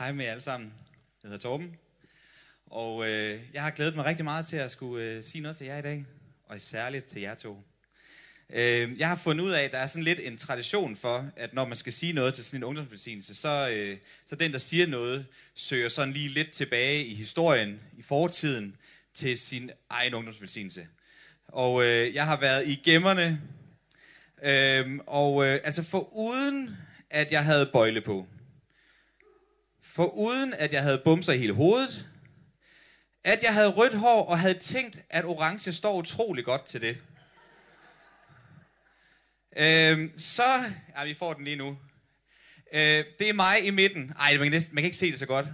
Hej 0.00 0.12
med 0.12 0.24
jer 0.24 0.30
alle 0.30 0.42
sammen. 0.42 0.72
Jeg 1.22 1.28
hedder 1.28 1.42
Torben. 1.42 1.76
Og 2.66 3.08
øh, 3.08 3.40
jeg 3.52 3.62
har 3.62 3.70
glædet 3.70 3.96
mig 3.96 4.04
rigtig 4.04 4.24
meget 4.24 4.46
til 4.46 4.56
at 4.56 4.70
skulle 4.70 5.04
øh, 5.04 5.24
sige 5.24 5.42
noget 5.42 5.56
til 5.56 5.66
jer 5.66 5.78
i 5.78 5.82
dag. 5.82 6.04
Og 6.44 6.60
særligt 6.60 7.06
til 7.06 7.22
jer 7.22 7.34
to. 7.34 7.62
Øh, 8.50 8.98
jeg 8.98 9.08
har 9.08 9.16
fundet 9.16 9.44
ud 9.44 9.50
af, 9.50 9.62
at 9.62 9.72
der 9.72 9.78
er 9.78 9.86
sådan 9.86 10.04
lidt 10.04 10.20
en 10.22 10.38
tradition 10.38 10.96
for, 10.96 11.30
at 11.36 11.54
når 11.54 11.64
man 11.64 11.76
skal 11.76 11.92
sige 11.92 12.12
noget 12.12 12.34
til 12.34 12.44
sådan 12.44 12.60
en 12.60 12.64
ungdomsbetingelse, 12.64 13.34
så, 13.34 13.70
øh, 13.72 13.96
så 14.24 14.36
den, 14.36 14.52
der 14.52 14.58
siger 14.58 14.86
noget, 14.86 15.26
søger 15.54 15.88
sådan 15.88 16.14
lige 16.14 16.28
lidt 16.28 16.50
tilbage 16.50 17.04
i 17.04 17.14
historien, 17.14 17.80
i 17.98 18.02
fortiden, 18.02 18.76
til 19.14 19.38
sin 19.38 19.70
egen 19.90 20.14
ungdomsbetingelse. 20.14 20.88
Og 21.48 21.84
øh, 21.84 22.14
jeg 22.14 22.26
har 22.26 22.40
været 22.40 22.68
i 22.68 22.80
gemmerne, 22.84 23.40
øh, 24.42 24.98
og 25.06 25.46
øh, 25.46 25.58
altså 25.64 25.84
for 25.84 26.14
uden 26.16 26.76
at 27.10 27.32
jeg 27.32 27.44
havde 27.44 27.70
bøjle 27.72 28.00
på, 28.00 28.26
for 29.94 30.06
uden 30.06 30.54
at 30.54 30.72
jeg 30.72 30.82
havde 30.82 30.98
bumser 31.04 31.32
i 31.32 31.38
hele 31.38 31.52
hovedet, 31.52 32.06
at 33.24 33.42
jeg 33.42 33.54
havde 33.54 33.68
rødt 33.68 33.94
hår 33.94 34.24
og 34.24 34.38
havde 34.38 34.58
tænkt, 34.58 34.98
at 35.10 35.24
orange 35.24 35.72
står 35.72 35.94
utrolig 35.94 36.44
godt 36.44 36.64
til 36.64 36.80
det. 36.80 36.98
Øhm, 39.56 40.12
så, 40.18 40.42
ja, 40.96 41.04
vi 41.04 41.14
får 41.14 41.32
den 41.32 41.44
lige 41.44 41.56
nu. 41.56 41.78
Øh, 42.72 43.04
det 43.18 43.28
er 43.28 43.32
mig 43.32 43.66
i 43.66 43.70
midten. 43.70 44.12
Ej, 44.18 44.32
man 44.32 44.42
kan, 44.42 44.52
næsten, 44.52 44.74
man 44.74 44.82
kan 44.82 44.86
ikke 44.86 44.96
se 44.96 45.10
det 45.10 45.18
så 45.18 45.26
godt. 45.26 45.46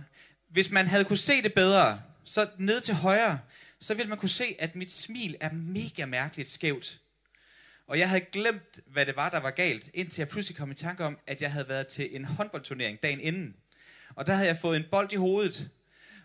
Hvis 0.48 0.71
man 0.71 0.87
havde 0.87 1.05
kunne 1.05 1.16
se 1.16 1.43
det 1.43 1.55
bedre, 1.55 2.02
så 2.24 2.48
ned 2.59 2.80
til 2.80 2.95
højre, 2.95 3.41
så 3.80 3.95
ville 3.95 4.09
man 4.09 4.18
kunne 4.18 4.29
se, 4.29 4.57
at 4.59 4.77
mit 4.77 4.91
smil 4.91 5.37
er 5.41 5.52
mega 5.52 6.07
mærkeligt 6.07 6.48
skævt. 6.48 7.01
Og 7.87 7.98
jeg 7.98 8.09
havde 8.09 8.24
glemt, 8.32 8.80
hvad 8.87 9.07
det 9.07 9.16
var, 9.16 9.29
der 9.29 9.41
var 9.41 9.51
galt, 9.51 9.91
indtil 9.95 10.21
jeg 10.21 10.29
pludselig 10.29 10.57
kom 10.57 10.71
i 10.71 10.74
tanke 10.74 11.05
om, 11.05 11.18
at 11.27 11.43
jeg 11.43 11.52
havde 11.52 11.68
været 11.68 11.87
til 11.87 12.16
en 12.16 12.24
håndboldturnering 12.24 13.02
dagen 13.02 13.21
inden. 13.21 13.57
Og 14.15 14.27
der 14.27 14.34
havde 14.34 14.48
jeg 14.48 14.59
fået 14.60 14.77
en 14.77 14.84
bold 14.91 15.12
i 15.12 15.16
hovedet. 15.16 15.70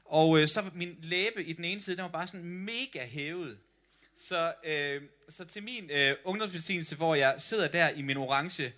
Og 0.05 0.39
øh, 0.41 0.47
så 0.47 0.61
var 0.61 0.71
min 0.75 0.97
læbe 1.01 1.43
i 1.43 1.53
den 1.53 1.65
ene 1.65 1.81
side, 1.81 1.95
den 1.95 2.03
var 2.03 2.09
bare 2.09 2.27
sådan 2.27 2.45
mega 2.45 3.05
hævet. 3.05 3.57
Så, 4.15 4.53
øh, 4.65 5.01
så 5.29 5.45
til 5.45 5.63
min 5.63 5.89
øh, 5.93 6.15
ungdomsvelsignelse, 6.23 6.95
hvor 6.95 7.15
jeg 7.15 7.35
sidder 7.37 7.67
der 7.67 7.89
i 7.89 8.01
min 8.01 8.17
orange 8.17 8.73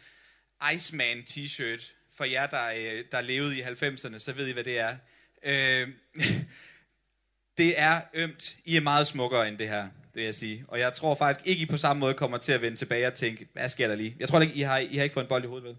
Iceman 0.74 1.24
t-shirt, 1.30 1.94
for 2.16 2.24
jer, 2.24 2.48
der, 2.48 2.70
øh, 2.78 3.06
der 3.12 3.22
levede 3.22 3.58
i 3.58 3.62
90'erne, 3.62 4.20
så 4.20 4.34
ved 4.34 4.48
I, 4.48 4.54
hvad 4.54 4.64
det 4.64 4.80
er. 4.80 4.96
Øh, 5.44 5.90
det 7.58 7.80
er 7.80 8.02
ømt. 8.14 8.58
I 8.66 8.76
er 8.76 8.82
meget 8.82 9.08
smukkere 9.08 9.48
end 9.48 9.58
det 9.58 9.70
her, 9.70 9.82
det 9.82 10.16
vil 10.16 10.24
jeg 10.24 10.36
sige. 10.36 10.66
Og 10.68 10.80
jeg 10.80 10.94
tror 10.94 11.16
faktisk 11.16 11.48
ikke, 11.48 11.62
I 11.62 11.66
på 11.66 11.78
samme 11.78 12.00
måde 12.00 12.14
kommer 12.14 12.38
til 12.38 12.52
at 12.52 12.62
vende 12.62 12.78
tilbage 12.78 13.08
og 13.08 13.14
tænke, 13.14 13.48
hvad 13.54 13.70
sker 13.70 13.88
der 13.88 13.96
lige? 13.96 14.16
Jeg 14.20 14.30
tror 14.30 14.42
ikke, 14.42 14.54
I 14.54 14.62
har, 14.62 14.78
I 14.78 14.96
har 14.96 15.04
ikke 15.04 15.14
fået 15.14 15.24
en 15.24 15.30
bold 15.30 15.44
i 15.44 15.48
hovedet, 15.48 15.68
vel? 15.68 15.78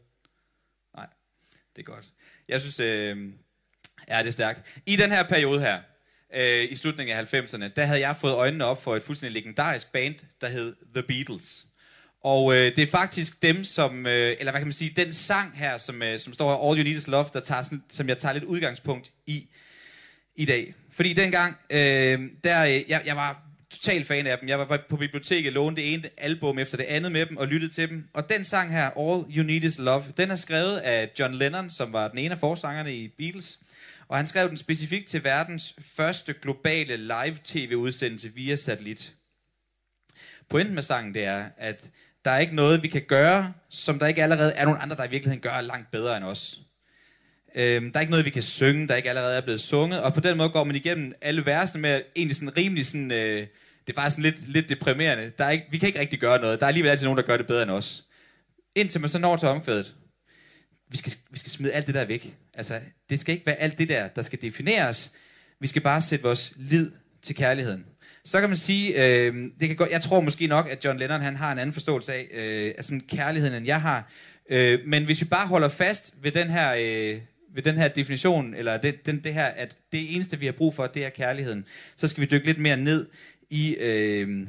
Nej, 0.97 1.07
det 1.77 1.83
er 1.83 1.87
godt. 1.87 2.05
Jeg 2.49 2.61
synes, 2.61 2.81
øh, 2.81 3.17
ja, 4.09 4.19
det 4.19 4.27
er 4.27 4.31
stærkt. 4.31 4.81
I 4.87 4.97
den 4.97 5.11
her 5.11 5.23
periode 5.23 5.61
her, 5.61 5.79
øh, 6.35 6.71
i 6.71 6.75
slutningen 6.75 7.17
af 7.17 7.35
90'erne, 7.35 7.69
der 7.77 7.85
havde 7.85 8.01
jeg 8.01 8.17
fået 8.17 8.33
øjnene 8.33 8.65
op 8.65 8.83
for 8.83 8.97
et 8.97 9.03
fuldstændig 9.03 9.43
legendarisk 9.43 9.93
band, 9.93 10.15
der 10.41 10.49
hed 10.49 10.77
The 10.95 11.03
Beatles. 11.03 11.67
Og 12.25 12.55
øh, 12.55 12.77
det 12.77 12.79
er 12.79 12.87
faktisk 12.87 13.43
dem, 13.43 13.65
som, 13.65 14.07
øh, 14.07 14.37
eller 14.39 14.53
hvad 14.53 14.61
kan 14.61 14.67
man 14.67 14.73
sige, 14.73 14.91
den 14.97 15.13
sang 15.13 15.59
her, 15.59 15.79
som, 15.79 16.03
øh, 16.03 16.19
som 16.19 16.33
står 16.33 16.51
her, 16.51 16.71
All 16.71 16.79
You 16.79 16.85
Need 16.85 16.97
Is 16.97 17.09
Love, 17.09 17.27
der 17.33 17.41
tager 17.41 17.63
sådan, 17.63 17.83
som 17.89 18.09
jeg 18.09 18.19
tager 18.19 18.33
lidt 18.33 18.45
udgangspunkt 18.45 19.11
i 19.27 19.49
i 20.37 20.45
dag. 20.45 20.75
Fordi 20.91 21.13
dengang, 21.13 21.57
øh, 21.71 22.31
der, 22.45 22.65
øh, 22.65 22.91
jeg, 22.91 23.03
jeg 23.07 23.17
var 23.17 23.44
total 23.85 24.05
fan 24.05 24.27
af 24.27 24.39
dem. 24.39 24.49
Jeg 24.49 24.59
var 24.59 24.79
på 24.89 24.97
biblioteket, 24.97 25.53
lånte 25.53 25.83
det 25.83 25.95
ene 25.95 26.11
album 26.17 26.59
efter 26.59 26.77
det 26.77 26.85
andet 26.85 27.13
med 27.13 27.27
dem 27.27 27.37
og 27.37 27.49
lyttede 27.49 27.73
til 27.73 27.89
dem. 27.89 28.09
Og 28.15 28.29
den 28.29 28.45
sang 28.45 28.73
her, 28.73 28.91
All 28.91 29.25
You 29.37 29.45
Need 29.45 29.63
Is 29.63 29.79
Love, 29.79 30.05
den 30.17 30.31
er 30.31 30.37
skrevet 30.37 30.77
af 30.77 31.11
John 31.19 31.35
Lennon, 31.35 31.71
som 31.71 31.93
var 31.93 32.09
den 32.09 32.19
ene 32.19 32.35
af 32.35 32.39
forsangerne 32.41 32.95
i 32.95 33.09
Beatles. 33.09 33.59
Og 34.09 34.17
han 34.17 34.27
skrev 34.27 34.49
den 34.49 34.57
specifikt 34.57 35.09
til 35.09 35.25
verdens 35.25 35.75
første 35.97 36.35
globale 36.43 36.97
live-tv-udsendelse 36.97 38.33
via 38.35 38.57
satellit. 38.57 39.13
Pointen 40.51 40.75
med 40.75 40.83
sangen, 40.83 41.15
det 41.15 41.25
er, 41.25 41.45
at 41.59 41.91
der 42.25 42.31
er 42.31 42.39
ikke 42.39 42.55
noget, 42.55 42.83
vi 42.83 42.89
kan 42.89 43.03
gøre, 43.09 43.53
som 43.71 43.99
der 43.99 44.07
ikke 44.07 44.23
allerede 44.23 44.53
er 44.53 44.65
nogen 44.65 44.81
andre, 44.83 44.97
der 44.97 45.05
i 45.05 45.11
virkeligheden 45.11 45.43
gør 45.43 45.61
langt 45.61 45.91
bedre 45.91 46.17
end 46.17 46.25
os. 46.25 46.61
Øhm, 47.55 47.93
der 47.93 47.99
er 47.99 48.01
ikke 48.01 48.11
noget, 48.11 48.25
vi 48.25 48.31
kan 48.31 48.43
synge, 48.43 48.89
der 48.89 48.95
ikke 48.95 49.09
allerede 49.09 49.37
er 49.37 49.41
blevet 49.41 49.61
sunget, 49.61 50.03
og 50.03 50.15
på 50.15 50.21
den 50.21 50.37
måde 50.37 50.49
går 50.49 50.65
man 50.65 50.77
igennem 50.77 51.13
alle 51.21 51.47
versene 51.47 51.83
med 51.83 52.03
egentlig 52.17 52.37
sådan 52.37 52.57
rimelig 52.57 52.87
sådan, 52.87 53.13
øh, 53.13 53.47
det 53.87 53.97
er 53.97 54.01
faktisk 54.01 54.19
lidt, 54.19 54.49
lidt 54.49 54.69
deprimerende. 54.69 55.33
Der 55.39 55.45
er 55.45 55.51
ikke, 55.51 55.67
vi 55.71 55.79
kan 55.79 55.87
ikke 55.87 56.01
rigtig 56.01 56.21
gøre 56.21 56.41
noget. 56.41 56.61
Der 56.61 56.67
er 56.67 56.69
alligevel 56.69 56.91
altid 56.91 57.07
nogen, 57.07 57.17
der 57.17 57.25
gør 57.25 57.37
det 57.37 57.47
bedre 57.47 57.63
end 57.63 57.71
os. 57.71 58.05
Indtil 58.75 59.01
man 59.01 59.11
så 59.11 59.19
når 59.19 59.37
til 59.37 59.49
omkvædet. 59.49 59.95
Vi 60.91 60.97
skal, 60.97 61.13
vi 61.31 61.39
skal 61.39 61.51
smide 61.51 61.73
alt 61.73 61.87
det 61.87 61.95
der 61.95 62.05
væk. 62.05 62.37
Altså, 62.55 62.81
det 63.11 63.21
skal 63.21 63.35
ikke 63.35 63.47
være 63.47 63.57
alt 63.57 63.79
det 63.79 63.89
der, 63.89 64.09
der 64.09 64.23
skal 64.23 64.43
defineres. 64.43 65.13
Vi 65.61 65.67
skal 65.67 65.83
bare 65.83 66.01
sætte 66.01 66.23
vores 66.23 66.53
lid 66.57 66.91
til 67.23 67.37
kærligheden. 67.37 67.87
Så 68.25 68.41
kan 68.41 68.49
man 68.49 68.57
sige, 68.57 69.05
øh, 69.05 69.35
det 69.61 69.69
kan 69.69 69.77
gå, 69.77 69.87
jeg 69.91 70.03
tror 70.03 70.21
måske 70.21 70.47
nok, 70.47 70.69
at 70.71 70.85
John 70.85 70.99
Lennon 70.99 71.21
han 71.21 71.37
har 71.37 71.53
en 71.53 71.59
anden 71.59 71.73
forståelse 71.73 72.13
af, 72.13 72.29
øh, 72.35 72.75
af 72.79 72.85
sådan 72.85 73.01
kærligheden, 73.01 73.55
end 73.55 73.67
jeg 73.67 73.81
har. 73.81 74.11
Øh, 74.51 74.79
men 74.87 75.05
hvis 75.05 75.21
vi 75.21 75.27
bare 75.27 75.47
holder 75.47 75.69
fast 75.69 76.15
ved 76.23 76.33
den 76.33 76.51
her, 76.51 76.75
øh, 76.75 77.21
ved 77.55 77.63
den 77.63 77.75
her 77.75 77.89
definition, 77.89 78.55
eller 78.55 78.77
det, 78.77 79.07
den, 79.07 79.21
det 79.25 79.35
her, 79.35 79.45
at 79.45 79.77
det 79.93 80.15
eneste, 80.15 80.39
vi 80.39 80.47
har 80.47 80.53
brug 80.53 80.75
for, 80.75 80.87
det 80.87 81.05
er 81.05 81.09
kærligheden, 81.09 81.65
så 81.97 82.09
skal 82.09 82.21
vi 82.21 82.27
dykke 82.27 82.47
lidt 82.47 82.59
mere 82.59 82.77
ned 82.77 83.07
i, 83.51 83.75
øh, 83.75 84.47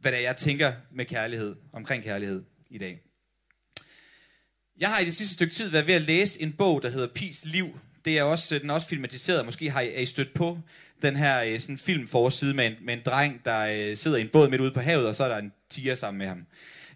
hvad 0.00 0.12
det 0.12 0.18
er, 0.18 0.22
jeg 0.22 0.36
tænker 0.36 0.72
med 0.92 1.04
kærlighed, 1.04 1.56
omkring 1.72 2.04
kærlighed 2.04 2.42
i 2.70 2.78
dag. 2.78 3.00
Jeg 4.78 4.88
har 4.88 4.98
i 4.98 5.04
det 5.04 5.14
sidste 5.14 5.34
stykke 5.34 5.54
tid 5.54 5.70
været 5.70 5.86
ved 5.86 5.94
at 5.94 6.02
læse 6.02 6.42
en 6.42 6.52
bog, 6.52 6.82
der 6.82 6.90
hedder 6.90 7.08
Pis 7.14 7.44
Liv. 7.44 7.80
Det 8.04 8.18
er 8.18 8.22
også, 8.22 8.58
den 8.58 8.70
er 8.70 8.74
også 8.74 8.88
filmatiseret. 8.88 9.44
Måske 9.44 9.70
har 9.70 9.80
I, 9.80 9.88
er 9.88 10.00
I 10.00 10.06
stødt 10.06 10.34
på 10.34 10.58
den 11.02 11.16
her 11.16 11.42
øh, 11.42 11.60
sådan 11.60 11.78
filmforside 11.78 12.54
med 12.54 12.66
en, 12.66 12.74
med 12.82 12.94
en 12.94 13.02
dreng, 13.06 13.44
der 13.44 13.90
øh, 13.90 13.96
sidder 13.96 14.16
i 14.16 14.20
en 14.20 14.28
båd 14.32 14.48
midt 14.48 14.60
ude 14.60 14.70
på 14.70 14.80
havet, 14.80 15.06
og 15.06 15.16
så 15.16 15.24
er 15.24 15.28
der 15.28 15.38
en 15.38 15.52
tiger 15.70 15.94
sammen 15.94 16.18
med 16.18 16.26
ham. 16.26 16.46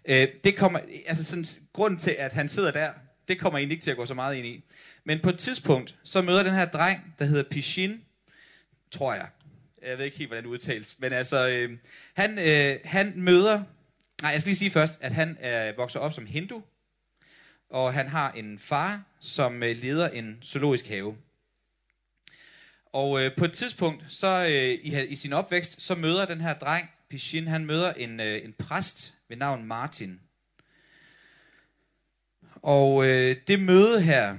Øh, 0.05 0.27
det 0.43 0.55
kommer, 0.55 0.79
altså 1.07 1.23
sådan, 1.23 1.45
grunden 1.73 1.99
til, 1.99 2.15
at 2.19 2.33
han 2.33 2.49
sidder 2.49 2.71
der, 2.71 2.91
det 3.27 3.39
kommer 3.39 3.59
egentlig 3.59 3.75
ikke 3.75 3.83
til 3.83 3.91
at 3.91 3.97
gå 3.97 4.05
så 4.05 4.13
meget 4.13 4.35
ind 4.35 4.45
i. 4.45 4.63
Men 5.03 5.19
på 5.19 5.29
et 5.29 5.37
tidspunkt, 5.37 5.95
så 6.03 6.21
møder 6.21 6.43
den 6.43 6.53
her 6.53 6.65
dreng, 6.65 7.15
der 7.19 7.25
hedder 7.25 7.43
Pichin, 7.43 8.01
tror 8.91 9.13
jeg. 9.13 9.27
Jeg 9.85 9.97
ved 9.97 10.05
ikke 10.05 10.17
helt, 10.17 10.29
hvordan 10.29 10.43
det 10.43 10.49
udtales. 10.49 10.99
Men 10.99 11.13
altså, 11.13 11.49
øh, 11.49 11.77
han, 12.13 12.39
øh, 12.39 12.79
han 12.83 13.13
møder... 13.15 13.63
Nej, 14.21 14.31
jeg 14.31 14.41
skal 14.41 14.49
lige 14.49 14.57
sige 14.57 14.71
først, 14.71 14.99
at 15.01 15.11
han 15.11 15.37
øh, 15.45 15.77
vokser 15.77 15.99
op 15.99 16.13
som 16.13 16.25
hindu. 16.25 16.63
Og 17.69 17.93
han 17.93 18.07
har 18.07 18.31
en 18.31 18.59
far, 18.59 19.03
som 19.19 19.63
øh, 19.63 19.77
leder 19.77 20.09
en 20.09 20.39
zoologisk 20.43 20.87
have. 20.87 21.17
Og 22.85 23.23
øh, 23.23 23.35
på 23.35 23.45
et 23.45 23.53
tidspunkt, 23.53 24.05
så 24.07 24.45
øh, 24.49 24.85
i, 24.85 25.05
i 25.07 25.15
sin 25.15 25.33
opvækst, 25.33 25.81
så 25.81 25.95
møder 25.95 26.25
den 26.25 26.41
her 26.41 26.53
dreng, 26.53 26.89
Pishin, 27.09 27.47
han 27.47 27.65
møder 27.65 27.93
en, 27.93 28.19
øh, 28.19 28.45
en 28.45 28.53
præst 28.53 29.13
ved 29.29 29.37
navn 29.37 29.65
Martin. 29.65 30.19
Og 32.55 33.05
øh, 33.05 33.35
det 33.47 33.59
møde 33.59 34.01
her, 34.01 34.37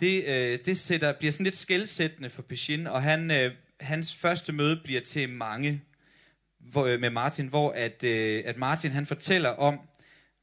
det, 0.00 0.24
øh, 0.24 0.58
det 0.64 0.78
sætter, 0.78 1.12
bliver 1.12 1.32
sådan 1.32 1.44
lidt 1.44 1.56
skældsættende 1.56 2.30
for 2.30 2.42
Pishin, 2.42 2.86
og 2.86 3.02
han, 3.02 3.30
øh, 3.30 3.54
hans 3.82 4.14
første 4.14 4.52
møde 4.52 4.80
bliver 4.84 5.00
til 5.00 5.28
mange 5.28 5.82
hvor, 6.70 6.86
øh, 6.86 7.00
med 7.00 7.10
Martin, 7.10 7.46
hvor 7.46 7.70
at, 7.70 8.04
øh, 8.04 8.42
at 8.46 8.56
Martin 8.56 8.90
han 8.90 9.06
fortæller 9.06 9.48
om, 9.48 9.80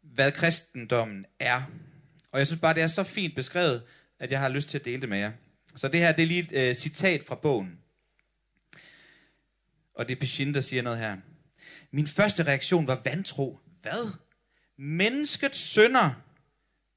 hvad 0.01 0.31
kristendommen 0.31 1.25
er. 1.39 1.61
Og 2.31 2.39
jeg 2.39 2.47
synes 2.47 2.61
bare, 2.61 2.73
det 2.73 2.83
er 2.83 2.87
så 2.87 3.03
fint 3.03 3.35
beskrevet, 3.35 3.83
at 4.19 4.31
jeg 4.31 4.39
har 4.39 4.49
lyst 4.49 4.69
til 4.69 4.77
at 4.77 4.85
dele 4.85 5.01
det 5.01 5.09
med 5.09 5.17
jer. 5.17 5.31
Så 5.75 5.87
det 5.87 5.99
her, 5.99 6.11
det 6.11 6.23
er 6.23 6.27
lige 6.27 6.39
et 6.39 6.69
øh, 6.69 6.75
citat 6.75 7.23
fra 7.23 7.35
bogen. 7.35 7.79
Og 9.93 10.07
det 10.07 10.15
er 10.15 10.19
Pichin, 10.19 10.53
der 10.53 10.61
siger 10.61 10.81
noget 10.81 10.99
her. 10.99 11.17
Min 11.91 12.07
første 12.07 12.43
reaktion 12.43 12.87
var 12.87 13.01
vantro. 13.03 13.59
Hvad? 13.81 14.11
Mennesket 14.77 15.55
synder, 15.55 16.21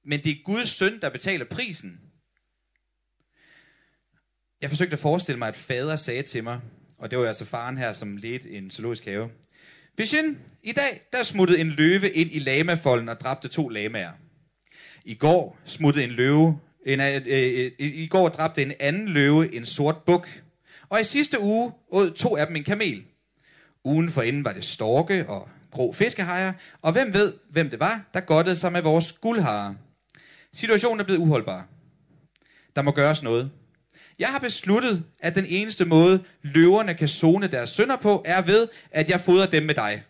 men 0.05 0.25
det 0.25 0.33
er 0.33 0.43
Guds 0.45 0.69
søn, 0.69 1.01
der 1.01 1.09
betaler 1.09 1.45
prisen. 1.45 2.01
Jeg 4.63 4.71
forsøgte 4.71 4.93
at 4.93 4.99
forestille 4.99 5.39
mig, 5.39 5.49
at 5.49 5.57
fader 5.57 5.97
sagde 5.97 6.23
til 6.23 6.45
mig, 6.45 6.61
og 6.99 7.11
det 7.11 7.19
var 7.19 7.27
altså 7.27 7.45
faren 7.45 7.79
her, 7.79 7.93
som 7.93 8.17
ledte 8.17 8.51
en 8.51 8.71
zoologisk 8.71 9.05
have. 9.05 9.31
Bishin, 9.97 10.39
i 10.63 10.73
dag 10.73 11.01
der 11.13 11.23
smuttede 11.23 11.61
en 11.61 11.69
løve 11.69 12.11
ind 12.11 12.31
i 12.33 12.39
lamafolden 12.39 13.09
og 13.09 13.21
dræbte 13.21 13.49
to 13.49 13.69
lamaer. 13.69 14.13
I 15.05 15.15
går 15.15 15.59
smuttede 15.65 16.05
en 16.05 16.11
løve, 16.11 16.59
en, 16.87 17.01
øh, 17.01 17.15
øh, 17.27 17.65
øh, 17.65 17.73
i 17.79 18.07
går 18.07 18.29
dræbte 18.29 18.63
en 18.63 18.73
anden 18.81 19.09
løve 19.09 19.55
en 19.55 19.67
sort 19.67 19.97
buk. 20.07 20.43
Og 20.89 21.01
i 21.01 21.05
sidste 21.05 21.41
uge 21.41 21.73
åd 21.91 22.11
to 22.11 22.37
af 22.37 22.47
dem 22.47 22.57
en 22.57 22.65
kamel. 22.65 23.05
Ugen 23.85 24.11
for 24.11 24.23
inden 24.23 24.45
var 24.45 24.53
det 24.53 24.65
storke 24.65 25.29
og 25.29 25.49
grå 25.71 25.93
fiskehajer, 25.93 26.53
og 26.83 26.93
hvem 26.93 27.15
ved, 27.15 27.35
hvem 27.51 27.71
det 27.71 27.81
var, 27.81 28.05
der 28.15 28.21
godtede 28.21 28.57
sig 28.57 28.73
med 28.73 28.83
vores 28.83 29.13
guldharer. 29.13 29.75
Situationen 30.53 31.01
er 31.01 31.05
blevet 31.05 31.21
uholdbar. 31.21 31.69
Der 32.77 32.83
må 32.83 32.91
gøres 32.91 33.23
noget. 33.23 33.51
Jeg 34.19 34.29
har 34.29 34.39
besluttet, 34.39 35.05
at 35.21 35.35
den 35.35 35.47
eneste 35.49 35.85
måde, 35.85 36.25
løverne 36.43 36.95
kan 36.95 37.09
zone 37.09 37.47
deres 37.47 37.71
sønder 37.71 37.97
på, 37.97 38.23
er 38.27 38.43
ved, 38.43 38.69
at 38.91 39.11
jeg 39.11 39.21
fodrer 39.21 39.47
dem 39.47 39.63
med 39.63 39.75
dig. 39.75 40.03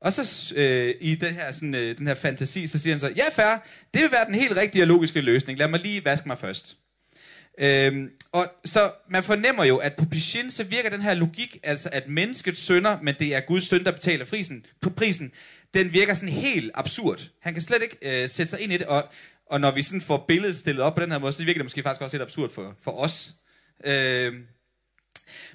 Og 0.00 0.12
så 0.12 0.54
øh, 0.56 0.94
i 1.00 1.14
den 1.14 1.34
her, 1.34 1.52
sådan, 1.52 1.74
øh, 1.74 1.98
den 1.98 2.06
her 2.06 2.14
fantasi, 2.14 2.66
så 2.66 2.78
siger 2.78 2.94
han 2.94 3.00
så, 3.00 3.12
ja 3.16 3.24
fair, 3.32 3.62
det 3.94 4.02
vil 4.02 4.12
være 4.12 4.26
den 4.26 4.34
helt 4.34 4.56
rigtige 4.56 4.82
og 4.82 4.86
logiske 4.86 5.20
løsning. 5.20 5.58
Lad 5.58 5.68
mig 5.68 5.80
lige 5.80 6.04
vaske 6.04 6.28
mig 6.28 6.38
først. 6.38 6.76
Øhm, 7.58 8.10
og 8.32 8.46
så 8.64 8.90
man 9.08 9.22
fornemmer 9.22 9.64
jo, 9.64 9.76
at 9.76 9.92
på 9.96 10.04
Pichin, 10.04 10.50
så 10.50 10.64
virker 10.64 10.90
den 10.90 11.02
her 11.02 11.14
logik, 11.14 11.58
altså 11.62 11.88
at 11.92 12.08
mennesket 12.08 12.56
synder, 12.56 12.98
men 13.02 13.14
det 13.18 13.34
er 13.34 13.40
Guds 13.40 13.68
søn, 13.68 13.84
der 13.84 13.90
betaler 13.90 14.24
prisen, 14.24 14.66
på 14.80 14.90
prisen, 14.90 15.32
den 15.74 15.92
virker 15.92 16.14
sådan 16.14 16.28
helt 16.28 16.70
absurd. 16.74 17.28
Han 17.40 17.52
kan 17.52 17.62
slet 17.62 17.82
ikke 17.82 18.22
øh, 18.22 18.28
sætte 18.28 18.50
sig 18.50 18.60
ind 18.60 18.72
i 18.72 18.76
det, 18.76 18.86
og, 18.86 19.08
og 19.46 19.60
når 19.60 19.70
vi 19.70 19.82
sådan 19.82 20.00
får 20.00 20.24
billedet 20.28 20.56
stillet 20.56 20.82
op 20.82 20.94
på 20.94 21.02
den 21.02 21.10
her 21.10 21.18
måde, 21.18 21.32
så 21.32 21.44
virker 21.44 21.58
det 21.58 21.64
måske 21.64 21.82
faktisk 21.82 22.02
også 22.02 22.16
lidt 22.16 22.22
absurd 22.22 22.50
for, 22.50 22.76
for 22.82 22.90
os. 22.90 23.34
Øh, 23.84 24.34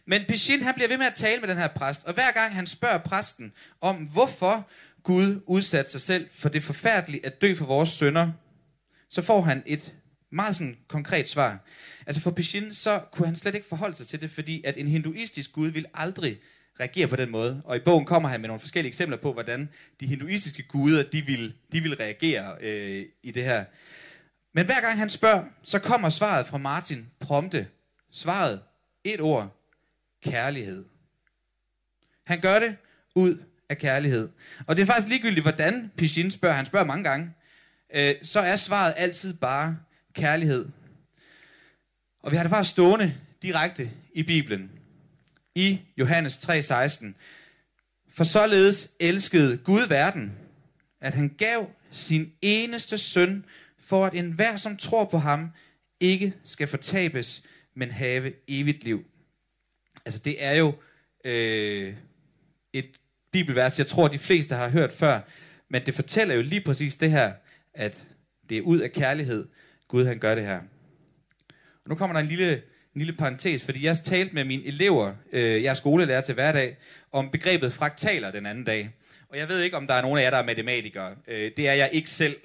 men 0.06 0.26
Pichin, 0.28 0.62
han 0.62 0.74
bliver 0.74 0.88
ved 0.88 0.98
med 0.98 1.06
at 1.06 1.16
tale 1.16 1.42
med 1.42 1.50
den 1.50 1.58
her 1.58 1.68
præst, 1.68 2.08
og 2.08 2.14
hver 2.14 2.32
gang 2.32 2.56
han 2.56 2.68
spørger 2.68 2.98
præsten 2.98 3.54
om, 3.82 3.96
hvorfor 3.96 4.70
Gud 5.04 5.42
udsatte 5.46 5.92
sig 5.92 6.02
selv 6.02 6.30
for 6.32 6.50
det 6.50 6.64
forfærdelige 6.64 7.26
at 7.26 7.42
dø 7.42 7.56
for 7.56 7.66
vores 7.66 7.90
sønder, 7.90 8.32
så 9.10 9.22
får 9.22 9.42
han 9.42 9.64
et 9.66 9.94
meget 10.32 10.56
sådan 10.56 10.78
konkret 10.88 11.30
svar. 11.30 11.66
Altså 12.08 12.22
for 12.22 12.32
Pichin, 12.32 12.74
så 12.74 13.02
kunne 13.12 13.26
han 13.26 13.36
slet 13.36 13.56
ikke 13.56 13.68
forholde 13.68 13.96
sig 13.96 14.08
til 14.08 14.22
det, 14.22 14.32
fordi 14.32 14.64
at 14.66 14.78
en 14.78 14.88
hinduistisk 14.88 15.52
gud 15.52 15.68
vil 15.68 15.86
aldrig 15.94 16.40
reagerer 16.80 17.08
på 17.08 17.16
den 17.16 17.30
måde. 17.30 17.62
Og 17.66 17.76
i 17.76 17.80
bogen 17.80 18.06
kommer 18.06 18.30
han 18.30 18.42
med 18.42 18.48
nogle 18.48 18.60
forskellige 18.60 18.90
eksempler 18.90 19.18
på, 19.18 19.34
hvordan 19.34 19.70
de 20.00 20.08
hinduistiske 20.08 20.64
guder, 20.64 21.04
de 21.04 21.22
vil, 21.22 21.54
de 21.72 21.82
vil 21.82 21.96
reagere 21.96 22.56
øh, 22.62 23.06
i 23.24 23.32
det 23.32 23.44
her. 23.44 23.66
Men 24.54 24.66
hver 24.66 24.82
gang 24.82 25.00
han 25.00 25.10
spørger, 25.10 25.44
så 25.64 25.80
kommer 25.80 26.10
svaret 26.10 26.48
fra 26.48 26.58
Martin 26.58 27.08
prompte. 27.20 27.68
Svaret, 28.12 28.62
et 29.04 29.22
ord, 29.22 29.58
kærlighed. 30.24 30.86
Han 32.26 32.40
gør 32.40 32.60
det 32.60 32.76
ud 33.16 33.38
af 33.70 33.78
kærlighed. 33.78 34.30
Og 34.68 34.76
det 34.76 34.82
er 34.82 34.86
faktisk 34.86 35.08
ligegyldigt, 35.08 35.44
hvordan 35.44 35.92
Pichin 35.98 36.32
spørger. 36.32 36.56
Han 36.56 36.66
spørger 36.66 36.86
mange 36.86 37.04
gange. 37.04 37.34
Øh, 37.94 38.16
så 38.24 38.40
er 38.40 38.56
svaret 38.56 38.94
altid 38.98 39.34
bare 39.34 39.78
kærlighed. 40.14 40.70
Og 42.24 42.32
vi 42.32 42.36
har 42.36 42.44
det 42.44 42.50
faktisk 42.50 42.72
stående 42.72 43.16
direkte 43.42 43.92
i 44.14 44.24
Bibelen. 44.24 44.79
I 45.60 45.82
Johannes 45.98 46.38
3:16. 46.38 47.16
For 48.10 48.24
således 48.24 48.92
elskede 49.00 49.58
Gud 49.58 49.88
verden, 49.88 50.34
at 51.02 51.14
han 51.14 51.36
gav 51.38 51.72
sin 51.92 52.34
eneste 52.42 52.98
søn, 52.98 53.46
for 53.80 54.06
at 54.06 54.14
enhver, 54.14 54.58
som 54.58 54.78
tror 54.78 55.06
på 55.06 55.18
ham, 55.18 55.52
ikke 56.00 56.34
skal 56.44 56.68
fortabes, 56.68 57.44
men 57.76 57.92
have 57.92 58.34
evigt 58.48 58.84
liv. 58.84 59.06
Altså 60.06 60.22
det 60.26 60.44
er 60.44 60.54
jo 60.54 60.76
øh, 61.26 61.94
et 62.74 62.90
bibelvers, 63.32 63.80
jeg 63.80 63.88
tror 63.88 64.08
de 64.08 64.20
fleste 64.20 64.56
har 64.56 64.70
hørt 64.70 64.94
før, 64.94 65.22
men 65.70 65.86
det 65.86 65.96
fortæller 65.96 66.36
jo 66.36 66.42
lige 66.42 66.62
præcis 66.62 66.96
det 66.96 67.12
her, 67.12 67.34
at 67.74 68.08
det 68.50 68.58
er 68.58 68.62
ud 68.62 68.80
af 68.80 68.92
kærlighed, 68.92 69.48
Gud 69.88 70.06
han 70.06 70.20
gør 70.20 70.36
det 70.36 70.46
her. 70.46 70.60
Og 71.84 71.90
nu 71.90 71.96
kommer 71.96 72.14
der 72.14 72.20
en 72.22 72.28
lille, 72.28 72.62
en 73.00 73.06
lille 73.06 73.18
parentes, 73.18 73.64
fordi 73.64 73.86
jeg 73.86 73.98
talte 73.98 74.36
med 74.36 74.46
mine 74.46 74.66
elever, 74.66 75.14
øh, 75.32 75.64
jeg 75.64 75.70
er 75.70 75.74
skolelærer 75.74 76.22
til 76.22 76.34
hverdag, 76.34 76.78
om 77.12 77.32
begrebet 77.32 77.74
fraktaler 77.74 78.32
den 78.32 78.46
anden 78.46 78.64
dag. 78.64 78.90
Og 79.30 79.38
jeg 79.38 79.50
ved 79.50 79.62
ikke, 79.62 79.78
om 79.78 79.88
der 79.88 79.94
er 79.94 80.02
nogen 80.02 80.20
af 80.20 80.24
jer, 80.24 80.30
der 80.30 80.38
er 80.38 80.46
matematikere. 80.46 81.16
Øh, 81.28 81.52
det 81.58 81.68
er 81.68 81.74
jeg 81.74 81.90
ikke 81.92 82.10
selv. 82.10 82.38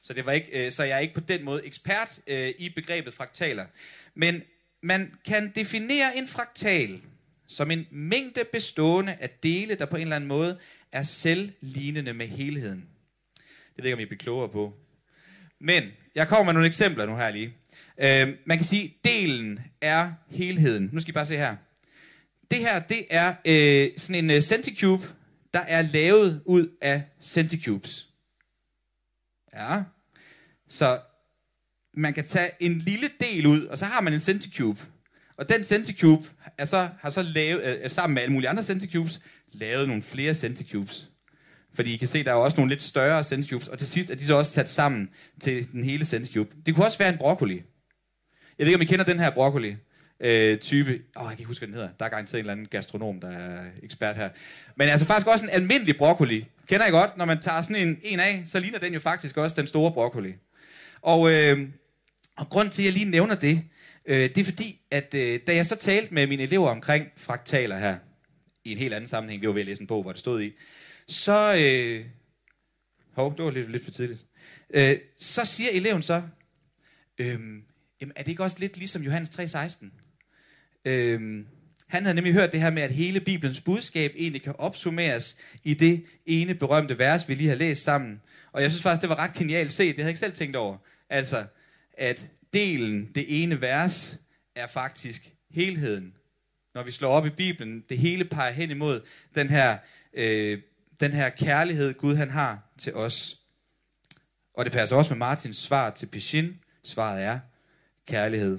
Så, 0.00 0.12
det 0.12 0.26
var 0.26 0.32
ikke, 0.32 0.66
øh, 0.66 0.72
så 0.72 0.84
jeg 0.84 0.96
er 0.96 0.98
ikke 0.98 1.14
på 1.14 1.20
den 1.20 1.44
måde 1.44 1.66
ekspert 1.66 2.18
øh, 2.26 2.48
i 2.58 2.68
begrebet 2.68 3.14
fraktaler. 3.14 3.66
Men 4.14 4.42
man 4.82 5.12
kan 5.24 5.52
definere 5.54 6.16
en 6.16 6.28
fraktal 6.28 7.00
som 7.46 7.70
en 7.70 7.86
mængde 7.90 8.44
bestående 8.52 9.16
af 9.20 9.30
dele, 9.42 9.74
der 9.74 9.86
på 9.86 9.96
en 9.96 10.02
eller 10.02 10.16
anden 10.16 10.28
måde 10.28 10.58
er 10.92 11.02
selvlignende 11.02 12.12
med 12.12 12.26
helheden. 12.26 12.86
Det 13.76 13.84
ved 13.84 13.84
jeg 13.84 13.86
ikke, 13.86 13.94
om 13.94 14.00
I 14.00 14.04
bliver 14.04 14.18
klogere 14.18 14.48
på. 14.48 14.74
Men 15.58 15.82
jeg 16.14 16.28
kommer 16.28 16.44
med 16.44 16.52
nogle 16.52 16.66
eksempler 16.66 17.06
nu 17.06 17.16
her 17.16 17.30
lige. 17.30 17.54
Øh, 17.98 18.28
man 18.46 18.58
kan 18.58 18.64
sige, 18.64 18.96
delen 19.04 19.60
er 19.80 20.12
helheden. 20.28 20.90
Nu 20.92 21.00
skal 21.00 21.12
I 21.12 21.12
bare 21.12 21.26
se 21.26 21.36
her. 21.36 21.56
Det 22.50 22.58
her, 22.58 22.80
det 22.80 23.06
er 23.10 23.34
øh, 23.44 23.88
sådan 23.96 24.24
en 24.24 24.36
uh, 24.36 24.42
centicube, 24.42 25.04
der 25.54 25.60
er 25.60 25.82
lavet 25.82 26.42
ud 26.44 26.68
af 26.80 27.02
centicubes. 27.20 28.08
Ja. 29.54 29.82
Så 30.68 31.00
man 31.94 32.14
kan 32.14 32.24
tage 32.24 32.50
en 32.60 32.78
lille 32.78 33.10
del 33.20 33.46
ud, 33.46 33.64
og 33.64 33.78
så 33.78 33.84
har 33.84 34.00
man 34.00 34.12
en 34.12 34.20
centicube. 34.20 34.80
Og 35.36 35.48
den 35.48 35.64
centicube 35.64 36.28
er 36.58 36.64
så, 36.64 36.88
har 37.00 37.10
så 37.10 37.22
lavet, 37.22 37.62
øh, 37.64 37.78
øh 37.82 37.90
sammen 37.90 38.14
med 38.14 38.22
alle 38.22 38.32
mulige 38.32 38.48
andre 38.48 38.62
centicubes, 38.62 39.20
lavet 39.52 39.88
nogle 39.88 40.02
flere 40.02 40.34
centicubes. 40.34 41.10
Fordi 41.74 41.94
I 41.94 41.96
kan 41.96 42.08
se, 42.08 42.24
der 42.24 42.30
er 42.30 42.34
også 42.34 42.56
nogle 42.56 42.68
lidt 42.68 42.82
større 42.82 43.24
centicubes, 43.24 43.68
og 43.68 43.78
til 43.78 43.86
sidst 43.86 44.10
er 44.10 44.14
de 44.14 44.26
så 44.26 44.34
også 44.34 44.52
sat 44.52 44.70
sammen 44.70 45.10
til 45.40 45.72
den 45.72 45.84
hele 45.84 46.04
centicube. 46.04 46.50
Det 46.66 46.74
kunne 46.74 46.86
også 46.86 46.98
være 46.98 47.12
en 47.12 47.18
broccoli. 47.18 47.62
Jeg 48.60 48.66
ved 48.66 48.72
ikke, 48.72 48.76
om 48.76 48.82
I 48.82 48.84
kender 48.84 49.04
den 49.04 49.18
her 49.18 49.30
broccoli 49.30 49.76
øh, 50.20 50.58
type. 50.58 50.90
Åh, 51.16 51.22
oh, 51.22 51.28
jeg 51.28 51.30
kan 51.30 51.38
ikke 51.38 51.44
huske, 51.44 51.60
hvad 51.60 51.66
den 51.66 51.74
hedder. 51.74 51.88
Der 51.98 52.04
er 52.04 52.08
garanteret 52.08 52.34
en 52.34 52.38
eller 52.38 52.52
anden 52.52 52.66
gastronom, 52.66 53.20
der 53.20 53.30
er 53.30 53.70
ekspert 53.82 54.16
her. 54.16 54.28
Men 54.76 54.88
altså 54.88 55.06
faktisk 55.06 55.26
også 55.26 55.44
en 55.44 55.50
almindelig 55.50 55.96
broccoli. 55.96 56.46
Kender 56.66 56.86
I 56.86 56.90
godt? 56.90 57.16
Når 57.16 57.24
man 57.24 57.40
tager 57.40 57.62
sådan 57.62 57.88
en, 57.88 57.98
en 58.02 58.20
af, 58.20 58.42
så 58.46 58.60
ligner 58.60 58.78
den 58.78 58.94
jo 58.94 59.00
faktisk 59.00 59.36
også 59.36 59.56
den 59.56 59.66
store 59.66 59.92
broccoli. 59.92 60.34
Og, 61.02 61.32
øh, 61.32 61.68
og 62.36 62.48
grund 62.48 62.70
til, 62.70 62.82
at 62.82 62.86
jeg 62.86 62.92
lige 62.92 63.10
nævner 63.10 63.34
det, 63.34 63.62
øh, 64.06 64.16
det 64.16 64.38
er 64.38 64.44
fordi, 64.44 64.80
at 64.90 65.14
øh, 65.14 65.40
da 65.46 65.54
jeg 65.54 65.66
så 65.66 65.76
talte 65.76 66.14
med 66.14 66.26
mine 66.26 66.42
elever 66.42 66.70
omkring 66.70 67.06
fraktaler 67.16 67.78
her, 67.78 67.96
i 68.64 68.72
en 68.72 68.78
helt 68.78 68.94
anden 68.94 69.08
sammenhæng, 69.08 69.42
vi 69.42 69.46
var 69.46 69.52
ved 69.52 69.60
at 69.60 69.66
læse 69.66 69.80
en 69.80 69.86
bog, 69.86 70.02
hvor 70.02 70.12
det 70.12 70.20
stod 70.20 70.42
i, 70.42 70.52
så... 71.08 71.54
Øh, 71.60 72.04
hov, 73.12 73.36
det 73.36 73.44
var 73.44 73.50
lidt, 73.50 73.70
lidt 73.70 73.84
for 73.84 73.90
tidligt. 73.90 74.26
Øh, 74.74 74.96
så 75.18 75.44
siger 75.44 75.70
eleven 75.72 76.02
så, 76.02 76.22
øh, 77.18 77.38
jamen, 78.00 78.12
er 78.16 78.22
det 78.22 78.30
ikke 78.30 78.42
også 78.42 78.56
lidt 78.60 78.76
ligesom 78.76 79.02
Johannes 79.02 79.30
3,16? 79.30 79.86
Øhm, 80.84 81.46
han 81.86 82.02
havde 82.02 82.14
nemlig 82.14 82.32
hørt 82.32 82.52
det 82.52 82.60
her 82.60 82.70
med, 82.70 82.82
at 82.82 82.90
hele 82.90 83.20
Bibelens 83.20 83.60
budskab 83.60 84.12
egentlig 84.16 84.42
kan 84.42 84.54
opsummeres 84.58 85.36
i 85.64 85.74
det 85.74 86.04
ene 86.26 86.54
berømte 86.54 86.98
vers, 86.98 87.28
vi 87.28 87.34
lige 87.34 87.48
har 87.48 87.56
læst 87.56 87.84
sammen. 87.84 88.20
Og 88.52 88.62
jeg 88.62 88.70
synes 88.70 88.82
faktisk, 88.82 89.00
det 89.00 89.08
var 89.10 89.18
ret 89.18 89.34
genialt 89.34 89.72
set. 89.72 89.96
Det 89.96 89.96
havde 89.96 90.06
jeg 90.06 90.10
ikke 90.10 90.20
selv 90.20 90.32
tænkt 90.32 90.56
over. 90.56 90.76
Altså, 91.10 91.44
at 91.92 92.28
delen, 92.52 93.12
det 93.14 93.42
ene 93.42 93.60
vers, 93.60 94.18
er 94.54 94.66
faktisk 94.66 95.32
helheden. 95.50 96.14
Når 96.74 96.82
vi 96.82 96.92
slår 96.92 97.10
op 97.10 97.26
i 97.26 97.30
Bibelen, 97.30 97.84
det 97.88 97.98
hele 97.98 98.24
peger 98.24 98.52
hen 98.52 98.70
imod 98.70 99.00
den 99.34 99.48
her 99.48 99.78
øh, 100.14 100.58
den 101.00 101.12
her 101.12 101.28
kærlighed, 101.28 101.94
Gud 101.94 102.14
han 102.14 102.30
har 102.30 102.72
til 102.78 102.94
os. 102.94 103.36
Og 104.54 104.64
det 104.64 104.72
passer 104.72 104.96
også 104.96 105.10
med 105.10 105.18
Martins 105.18 105.56
svar 105.56 105.90
til 105.90 106.06
Pichin. 106.06 106.58
Svaret 106.84 107.22
er 107.22 107.38
kærlighed. 108.10 108.58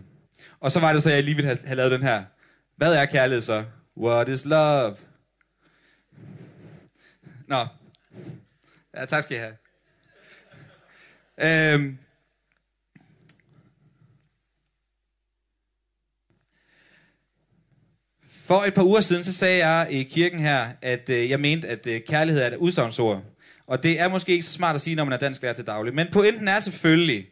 Og 0.60 0.72
så 0.72 0.80
var 0.80 0.94
det 0.94 1.04
så, 1.04 1.10
jeg 1.10 1.24
lige 1.24 1.36
ville 1.36 1.48
have, 1.48 1.60
have 1.66 1.76
lavet 1.76 1.92
den 1.92 2.04
her. 2.04 2.24
Hvad 2.76 2.94
er 2.94 3.06
kærlighed 3.06 3.42
så? 3.42 3.64
What 3.98 4.30
is 4.30 4.46
love? 4.46 4.96
Nå. 7.48 7.66
Ja, 8.98 9.06
tak 9.06 9.24
skal 9.24 9.38
I 9.38 9.40
have. 9.40 9.56
Øhm, 11.74 11.98
For 18.52 18.64
et 18.64 18.74
par 18.74 18.84
uger 18.84 19.02
siden, 19.02 19.24
så 19.24 19.34
sagde 19.34 19.68
jeg 19.68 19.88
i 19.92 20.04
kirken 20.04 20.40
her, 20.40 20.68
at 20.82 21.10
øh, 21.10 21.30
jeg 21.30 21.40
mente, 21.40 21.68
at 21.68 21.88
øh, 21.88 22.02
kærlighed 22.08 22.42
er 22.42 22.48
et 22.48 22.56
udsagnsord. 22.56 23.24
Og 23.68 23.84
det 23.84 24.00
er 24.00 24.08
måske 24.08 24.32
ikke 24.32 24.46
så 24.46 24.52
smart 24.52 24.76
at 24.76 24.82
sige, 24.82 24.96
når 24.96 25.04
man 25.04 25.14
er 25.14 25.18
dansk 25.18 25.42
lærer 25.42 25.54
til 25.54 25.68
daglig. 25.68 25.94
Men 25.94 26.08
pointen 26.12 26.48
er 26.48 26.60
selvfølgelig, 26.60 27.28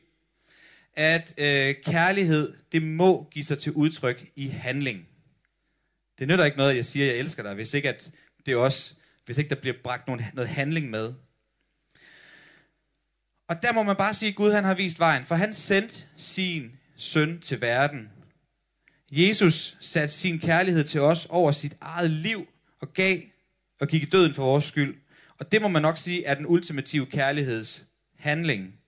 at 0.99 1.33
øh, 1.37 1.75
kærlighed, 1.85 2.53
det 2.71 2.83
må 2.83 3.27
give 3.31 3.45
sig 3.45 3.57
til 3.57 3.71
udtryk 3.71 4.31
i 4.35 4.47
handling. 4.47 5.07
Det 6.19 6.27
nytter 6.27 6.45
ikke 6.45 6.57
noget, 6.57 6.69
at 6.69 6.77
jeg 6.77 6.85
siger, 6.85 7.05
at 7.05 7.11
jeg 7.11 7.19
elsker 7.19 7.43
dig, 7.43 7.53
hvis 7.53 7.73
ikke, 7.73 7.89
at 7.89 8.11
det 8.45 8.55
også, 8.55 8.93
hvis 9.25 9.37
ikke 9.37 9.49
der 9.49 9.61
bliver 9.61 9.75
bragt 9.83 10.07
nogen, 10.07 10.25
noget 10.33 10.49
handling 10.49 10.89
med. 10.89 11.13
Og 13.47 13.55
der 13.63 13.73
må 13.73 13.83
man 13.83 13.95
bare 13.95 14.13
sige, 14.13 14.29
at 14.29 14.35
Gud 14.35 14.51
han 14.51 14.63
har 14.63 14.73
vist 14.73 14.99
vejen, 14.99 15.25
for 15.25 15.35
han 15.35 15.53
sendte 15.53 16.03
sin 16.15 16.75
søn 16.97 17.39
til 17.39 17.61
verden 17.61 18.09
Jesus 19.11 19.77
satte 19.81 20.15
sin 20.15 20.39
kærlighed 20.39 20.83
til 20.83 21.01
os 21.01 21.25
over 21.25 21.51
sit 21.51 21.77
eget 21.81 22.11
liv 22.11 22.47
og 22.81 22.93
gav 22.93 23.19
og 23.79 23.87
gik 23.87 24.03
i 24.03 24.05
døden 24.05 24.33
for 24.33 24.43
vores 24.43 24.63
skyld. 24.63 24.97
Og 25.39 25.51
det 25.51 25.61
må 25.61 25.67
man 25.67 25.81
nok 25.81 25.97
sige 25.97 26.25
er 26.25 26.35
den 26.35 26.45
ultimative 26.47 27.05
kærlighedshandling. 27.05 28.78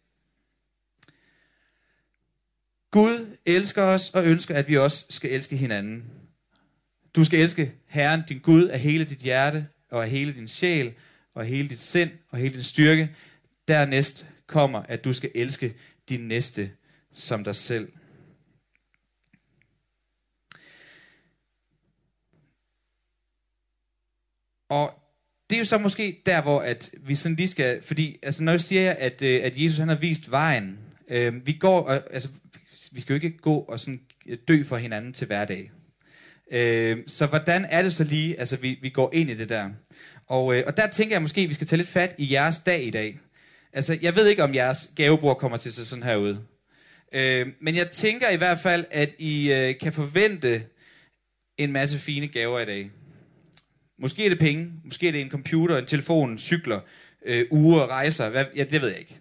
Gud 2.91 3.37
elsker 3.45 3.81
os 3.81 4.09
og 4.09 4.25
ønsker, 4.25 4.55
at 4.55 4.67
vi 4.67 4.77
også 4.77 5.05
skal 5.09 5.31
elske 5.31 5.57
hinanden. 5.57 6.05
Du 7.15 7.23
skal 7.23 7.39
elske 7.39 7.73
Herren, 7.87 8.21
din 8.29 8.39
Gud, 8.39 8.67
af 8.67 8.79
hele 8.79 9.05
dit 9.05 9.17
hjerte 9.17 9.67
og 9.89 10.03
af 10.03 10.09
hele 10.09 10.33
din 10.33 10.47
sjæl 10.47 10.93
og 11.33 11.41
af 11.41 11.47
hele 11.47 11.69
dit 11.69 11.79
sind 11.79 12.09
og 12.29 12.37
hele 12.37 12.53
din 12.53 12.63
styrke. 12.63 13.15
Dernæst 13.67 14.27
kommer, 14.47 14.83
at 14.83 15.05
du 15.05 15.13
skal 15.13 15.31
elske 15.35 15.75
din 16.09 16.19
næste 16.19 16.71
som 17.11 17.43
dig 17.43 17.55
selv. 17.55 17.91
Og 24.69 24.93
det 25.49 25.55
er 25.55 25.59
jo 25.59 25.65
så 25.65 25.77
måske 25.77 26.21
der, 26.25 26.41
hvor 26.41 26.59
at 26.59 26.91
vi 26.97 27.15
sådan 27.15 27.35
lige 27.35 27.47
skal... 27.47 27.83
Fordi 27.83 28.19
altså, 28.23 28.43
når 28.43 28.51
jeg 28.51 28.61
siger, 28.61 28.91
at, 28.91 29.21
øh, 29.21 29.43
at 29.43 29.53
Jesus 29.57 29.77
han 29.77 29.87
har 29.87 29.95
vist 29.95 30.31
vejen, 30.31 30.79
øh, 31.07 31.47
vi 31.47 31.53
går... 31.53 31.89
Øh, 31.89 32.01
altså, 32.11 32.29
vi 32.91 33.01
skal 33.01 33.13
jo 33.13 33.15
ikke 33.15 33.37
gå 33.37 33.55
og 33.55 33.79
sådan 33.79 34.01
øh, 34.25 34.37
dø 34.47 34.63
for 34.63 34.77
hinanden 34.77 35.13
til 35.13 35.27
hverdag. 35.27 35.71
Øh, 36.51 36.97
så 37.07 37.25
hvordan 37.25 37.65
er 37.69 37.81
det 37.81 37.93
så 37.93 38.03
lige, 38.03 38.39
altså 38.39 38.57
vi, 38.57 38.79
vi 38.81 38.89
går 38.89 39.09
ind 39.13 39.29
i 39.29 39.33
det 39.33 39.49
der? 39.49 39.69
Og, 40.27 40.57
øh, 40.57 40.63
og 40.67 40.77
der 40.77 40.87
tænker 40.87 41.15
jeg 41.15 41.21
måske, 41.21 41.41
at 41.41 41.49
vi 41.49 41.53
skal 41.53 41.67
tage 41.67 41.77
lidt 41.77 41.89
fat 41.89 42.15
i 42.17 42.33
jeres 42.33 42.59
dag 42.59 42.83
i 42.83 42.89
dag. 42.89 43.19
Altså, 43.73 43.97
jeg 44.01 44.15
ved 44.15 44.27
ikke, 44.27 44.43
om 44.43 44.55
jeres 44.55 44.91
gavebord 44.95 45.37
kommer 45.37 45.57
til 45.57 45.69
at 45.69 45.73
se 45.73 45.85
sådan 45.85 46.03
her 46.03 46.15
ud. 46.15 46.37
Øh, 47.13 47.47
men 47.61 47.75
jeg 47.75 47.91
tænker 47.91 48.29
i 48.29 48.37
hvert 48.37 48.59
fald, 48.59 48.85
at 48.91 49.09
I 49.19 49.53
øh, 49.53 49.77
kan 49.81 49.93
forvente 49.93 50.65
en 51.57 51.71
masse 51.71 51.99
fine 51.99 52.27
gaver 52.27 52.59
i 52.59 52.65
dag. 52.65 52.91
Måske 53.99 54.25
er 54.25 54.29
det 54.29 54.39
penge, 54.39 54.71
måske 54.83 55.07
er 55.07 55.11
det 55.11 55.21
en 55.21 55.29
computer, 55.29 55.77
en 55.77 55.85
telefon, 55.85 56.37
cykler, 56.37 56.79
øh, 57.25 57.45
uger, 57.51 57.87
rejser, 57.87 58.29
hvad, 58.29 58.45
ja, 58.55 58.63
det 58.63 58.81
ved 58.81 58.89
jeg 58.89 58.99
ikke. 58.99 59.19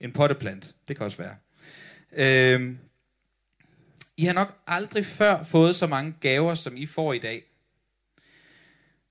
En 0.00 0.12
potteplant, 0.12 0.74
det 0.88 0.96
kan 0.96 1.06
også 1.06 1.18
være. 1.18 1.34
Øh, 2.12 2.74
I 4.16 4.24
har 4.24 4.32
nok 4.32 4.62
aldrig 4.66 5.06
før 5.06 5.42
fået 5.42 5.76
så 5.76 5.86
mange 5.86 6.14
gaver, 6.20 6.54
som 6.54 6.76
I 6.76 6.86
får 6.86 7.12
i 7.12 7.18
dag. 7.18 7.44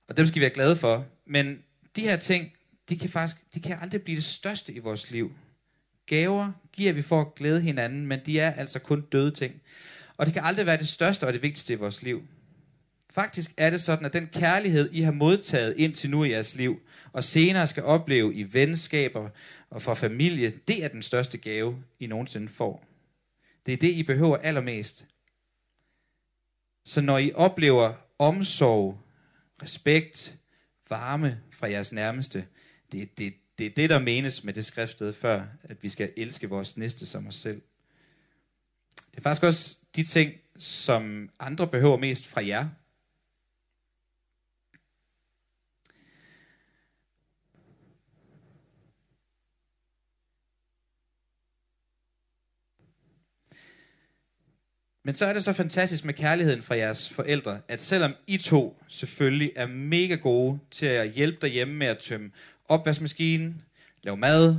Og 0.08 0.16
dem 0.16 0.26
skal 0.26 0.34
vi 0.34 0.40
være 0.40 0.50
glade 0.50 0.76
for. 0.76 1.06
Men 1.26 1.62
de 1.96 2.00
her 2.00 2.16
ting, 2.16 2.52
de 2.88 2.98
kan 2.98 3.10
faktisk 3.10 3.54
de 3.54 3.60
kan 3.60 3.78
aldrig 3.80 4.02
blive 4.02 4.16
det 4.16 4.24
største 4.24 4.72
i 4.72 4.78
vores 4.78 5.10
liv. 5.10 5.32
Gaver 6.06 6.52
giver 6.72 6.92
vi 6.92 7.02
for 7.02 7.20
at 7.20 7.34
glæde 7.34 7.60
hinanden, 7.60 8.06
men 8.06 8.20
de 8.26 8.40
er 8.40 8.54
altså 8.54 8.78
kun 8.78 9.00
døde 9.00 9.30
ting. 9.30 9.62
Og 10.16 10.26
det 10.26 10.34
kan 10.34 10.44
aldrig 10.44 10.66
være 10.66 10.76
det 10.76 10.88
største 10.88 11.26
og 11.26 11.32
det 11.32 11.42
vigtigste 11.42 11.72
i 11.72 11.76
vores 11.76 12.02
liv. 12.02 12.22
Faktisk 13.10 13.50
er 13.56 13.70
det 13.70 13.80
sådan, 13.80 14.04
at 14.06 14.12
den 14.12 14.26
kærlighed, 14.26 14.90
I 14.92 15.00
har 15.00 15.12
modtaget 15.12 15.74
indtil 15.76 16.10
nu 16.10 16.24
i 16.24 16.30
jeres 16.30 16.54
liv, 16.54 16.80
og 17.12 17.24
senere 17.24 17.66
skal 17.66 17.82
opleve 17.82 18.34
i 18.34 18.54
venskaber 18.54 19.28
og 19.70 19.82
fra 19.82 19.94
familie, 19.94 20.52
det 20.68 20.84
er 20.84 20.88
den 20.88 21.02
største 21.02 21.38
gave, 21.38 21.76
I 22.00 22.06
nogensinde 22.06 22.48
får. 22.48 22.89
Det 23.66 23.72
er 23.72 23.76
det, 23.76 23.90
I 23.90 24.02
behøver 24.02 24.36
allermest. 24.36 25.06
Så 26.84 27.00
når 27.00 27.18
I 27.18 27.32
oplever 27.32 27.94
omsorg, 28.18 29.00
respekt, 29.62 30.38
varme 30.88 31.40
fra 31.52 31.70
jeres 31.70 31.92
nærmeste, 31.92 32.46
det, 32.92 33.18
det, 33.18 33.34
det 33.58 33.66
er 33.66 33.70
det, 33.70 33.90
der 33.90 33.98
menes 33.98 34.44
med 34.44 34.54
det 34.54 34.64
skriftsted 34.64 35.12
før, 35.12 35.46
at 35.62 35.82
vi 35.82 35.88
skal 35.88 36.12
elske 36.16 36.48
vores 36.48 36.76
næste 36.76 37.06
som 37.06 37.26
os 37.26 37.34
selv. 37.34 37.62
Det 39.10 39.16
er 39.16 39.22
faktisk 39.22 39.42
også 39.42 39.76
de 39.96 40.04
ting, 40.04 40.32
som 40.58 41.30
andre 41.40 41.66
behøver 41.66 41.96
mest 41.96 42.26
fra 42.26 42.46
jer. 42.46 42.68
Men 55.10 55.14
så 55.14 55.26
er 55.26 55.32
det 55.32 55.44
så 55.44 55.52
fantastisk 55.52 56.04
med 56.04 56.14
kærligheden 56.14 56.62
fra 56.62 56.76
jeres 56.76 57.08
forældre, 57.08 57.60
at 57.68 57.80
selvom 57.80 58.14
I 58.26 58.36
to 58.36 58.82
selvfølgelig 58.88 59.52
er 59.56 59.66
mega 59.66 60.14
gode 60.14 60.58
til 60.70 60.86
at 60.86 61.10
hjælpe 61.10 61.38
derhjemme 61.40 61.74
med 61.74 61.86
at 61.86 61.98
tømme 61.98 62.30
opvaskemaskinen, 62.68 63.62
lave 64.02 64.16
mad, 64.16 64.56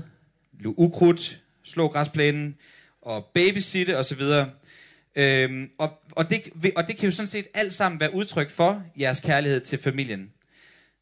luge 0.60 0.80
ukrudt, 0.80 1.42
slå 1.64 1.88
græsplænen 1.88 2.56
og 3.02 3.26
babysitte 3.34 3.98
osv., 3.98 4.22
øhm, 5.16 5.70
og, 5.78 6.02
og, 6.12 6.30
det, 6.30 6.42
og 6.76 6.88
det 6.88 6.98
kan 6.98 7.06
jo 7.06 7.12
sådan 7.12 7.28
set 7.28 7.48
alt 7.54 7.74
sammen 7.74 8.00
være 8.00 8.14
udtryk 8.14 8.50
for 8.50 8.84
jeres 9.00 9.20
kærlighed 9.20 9.62
til 9.62 9.80
familien. 9.80 10.32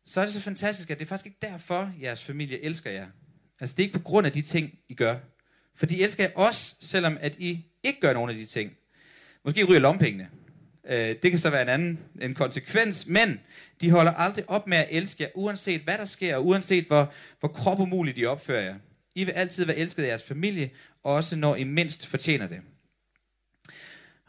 Så 0.06 0.22
er 0.22 0.26
det 0.26 0.34
så 0.34 0.42
fantastisk, 0.42 0.90
at 0.90 1.00
det 1.00 1.06
er 1.06 1.10
faktisk 1.10 1.26
ikke 1.26 1.40
derfor, 1.42 1.92
jeres 2.02 2.26
familie 2.26 2.64
elsker 2.64 2.92
jer. 2.92 3.08
Altså 3.60 3.76
det 3.76 3.84
er 3.84 3.88
ikke 3.88 4.00
på 4.00 4.04
grund 4.04 4.28
af 4.28 4.34
de 4.34 4.42
ting, 4.42 4.80
I 4.90 4.94
gør. 4.94 5.16
For 5.76 5.86
de 5.86 6.04
elsker 6.04 6.24
jer 6.24 6.32
også, 6.36 6.76
selvom 6.80 7.18
at 7.22 7.36
I 7.38 7.66
ikke 7.84 8.00
gør 8.00 8.14
nogen 8.14 8.30
af 8.30 8.36
de 8.36 8.46
ting. 8.46 8.72
Måske 9.46 9.64
ryger 9.64 9.80
lompengene. 9.80 10.30
Øh, 10.90 11.16
det 11.24 11.32
kan 11.32 11.40
så 11.40 11.50
være 11.50 11.62
en 11.62 11.70
anden 11.70 12.00
en 12.22 12.34
konsekvens, 12.34 13.08
men 13.08 13.40
de 13.82 13.92
holder 13.92 14.12
aldrig 14.12 14.50
op 14.50 14.68
med 14.68 14.78
at 14.78 14.88
elske 14.90 15.24
jer, 15.24 15.30
uanset 15.36 15.82
hvad 15.82 15.98
der 15.98 16.06
sker, 16.06 16.36
og 16.36 16.46
uanset 16.46 16.86
hvor, 16.86 17.14
hvor 17.40 17.50
kropumuligt 17.50 18.18
de 18.18 18.26
opfører 18.26 18.62
jer. 18.62 18.76
I 19.16 19.24
vil 19.24 19.32
altid 19.32 19.66
være 19.66 19.78
elsket 19.78 20.04
af 20.04 20.08
jeres 20.08 20.24
familie, 20.24 20.70
også 21.04 21.36
når 21.36 21.56
I 21.56 21.64
mindst 21.64 22.08
fortjener 22.08 22.48
det. 22.48 22.62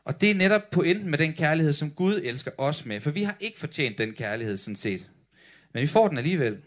Og 0.04 0.20
det 0.20 0.30
er 0.30 0.34
netop 0.34 0.70
pointen 0.70 1.10
med 1.10 1.18
den 1.18 1.32
kærlighed, 1.32 1.72
som 1.72 1.90
Gud 1.90 2.20
elsker 2.24 2.50
os 2.58 2.86
med, 2.86 3.00
for 3.00 3.10
vi 3.10 3.22
har 3.22 3.36
ikke 3.40 3.58
fortjent 3.58 3.98
den 3.98 4.12
kærlighed 4.12 4.56
sådan 4.56 4.76
set. 4.76 5.10
Men 5.72 5.82
vi 5.82 5.86
får 5.86 6.08
den 6.08 6.18
alligevel. 6.18 6.58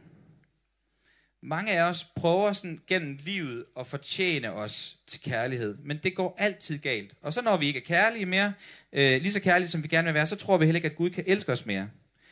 Mange 1.45 1.71
af 1.71 1.89
os 1.89 2.03
prøver 2.03 2.53
sådan 2.53 2.79
gennem 2.88 3.17
livet 3.21 3.65
at 3.79 3.88
fortjene 3.88 4.53
os 4.53 4.97
til 5.07 5.21
kærlighed, 5.21 5.77
men 5.77 6.00
det 6.03 6.15
går 6.15 6.35
altid 6.38 6.77
galt. 6.77 7.13
Og 7.21 7.33
så 7.33 7.41
når 7.41 7.57
vi 7.57 7.65
ikke 7.67 7.79
er 7.79 7.83
kærlige 7.83 8.25
mere, 8.25 8.53
øh, 8.93 9.21
lige 9.21 9.33
så 9.33 9.39
kærlige 9.39 9.67
som 9.67 9.83
vi 9.83 9.88
gerne 9.88 10.05
vil 10.05 10.13
være, 10.13 10.27
så 10.27 10.35
tror 10.35 10.57
vi 10.57 10.65
heller 10.65 10.77
ikke, 10.77 10.89
at 10.89 10.95
Gud 10.95 11.09
kan 11.09 11.23
elske 11.27 11.51
os 11.51 11.65
mere. 11.65 11.89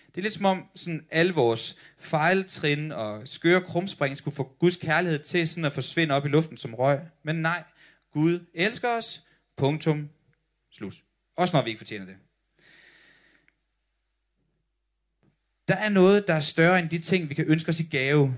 Det 0.07 0.17
er 0.17 0.21
lidt 0.21 0.33
som 0.33 0.45
om 0.45 0.65
sådan 0.75 1.05
alle 1.11 1.33
vores 1.33 1.75
fejltrin 1.99 2.91
og 2.91 3.27
skøre 3.27 3.61
krumspring 3.61 4.17
skulle 4.17 4.35
få 4.35 4.55
Guds 4.59 4.75
kærlighed 4.75 5.19
til 5.19 5.47
sådan 5.47 5.65
at 5.65 5.73
forsvinde 5.73 6.15
op 6.15 6.25
i 6.25 6.29
luften 6.29 6.57
som 6.57 6.73
røg. 6.73 6.99
Men 7.23 7.35
nej, 7.35 7.63
Gud 8.13 8.39
elsker 8.53 8.97
os. 8.97 9.23
Punktum. 9.57 10.09
Slut. 10.71 10.93
Også 11.37 11.57
når 11.57 11.63
vi 11.63 11.69
ikke 11.69 11.79
fortjener 11.79 12.05
det. 12.05 12.15
Der 15.67 15.75
er 15.75 15.89
noget, 15.89 16.27
der 16.27 16.33
er 16.33 16.41
større 16.41 16.79
end 16.79 16.89
de 16.89 16.99
ting, 16.99 17.29
vi 17.29 17.33
kan 17.33 17.45
ønske 17.45 17.69
os 17.69 17.79
i 17.79 17.83
gave. 17.83 18.35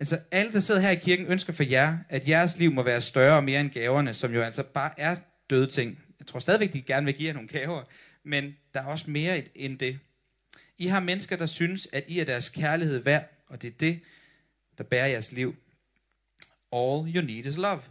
Altså 0.00 0.18
alle, 0.30 0.52
der 0.52 0.60
sidder 0.60 0.80
her 0.80 0.90
i 0.90 0.96
kirken, 0.96 1.26
ønsker 1.26 1.52
for 1.52 1.62
jer, 1.62 1.98
at 2.08 2.28
jeres 2.28 2.56
liv 2.56 2.72
må 2.72 2.82
være 2.82 3.02
større 3.02 3.36
og 3.36 3.44
mere 3.44 3.60
end 3.60 3.70
gaverne, 3.70 4.14
som 4.14 4.34
jo 4.34 4.42
altså 4.42 4.62
bare 4.62 5.00
er 5.00 5.16
døde 5.50 5.66
ting. 5.66 5.98
Jeg 6.18 6.26
tror 6.26 6.38
stadigvæk, 6.38 6.72
de 6.72 6.82
gerne 6.82 7.06
vil 7.06 7.14
give 7.14 7.26
jer 7.26 7.34
nogle 7.34 7.48
gaver, 7.48 7.84
men 8.24 8.56
der 8.74 8.80
er 8.80 8.86
også 8.86 9.10
mere 9.10 9.42
end 9.54 9.78
det. 9.78 9.98
I 10.78 10.86
har 10.86 11.00
mennesker, 11.00 11.36
der 11.36 11.46
synes, 11.46 11.88
at 11.92 12.04
I 12.08 12.18
er 12.18 12.24
deres 12.24 12.48
kærlighed 12.48 12.98
værd, 12.98 13.30
og 13.48 13.62
det 13.62 13.68
er 13.68 13.76
det, 13.80 14.00
der 14.78 14.84
bærer 14.84 15.06
jeres 15.06 15.32
liv. 15.32 15.56
All 16.72 17.16
you 17.16 17.22
need 17.22 17.44
is 17.44 17.56
love. 17.56 17.82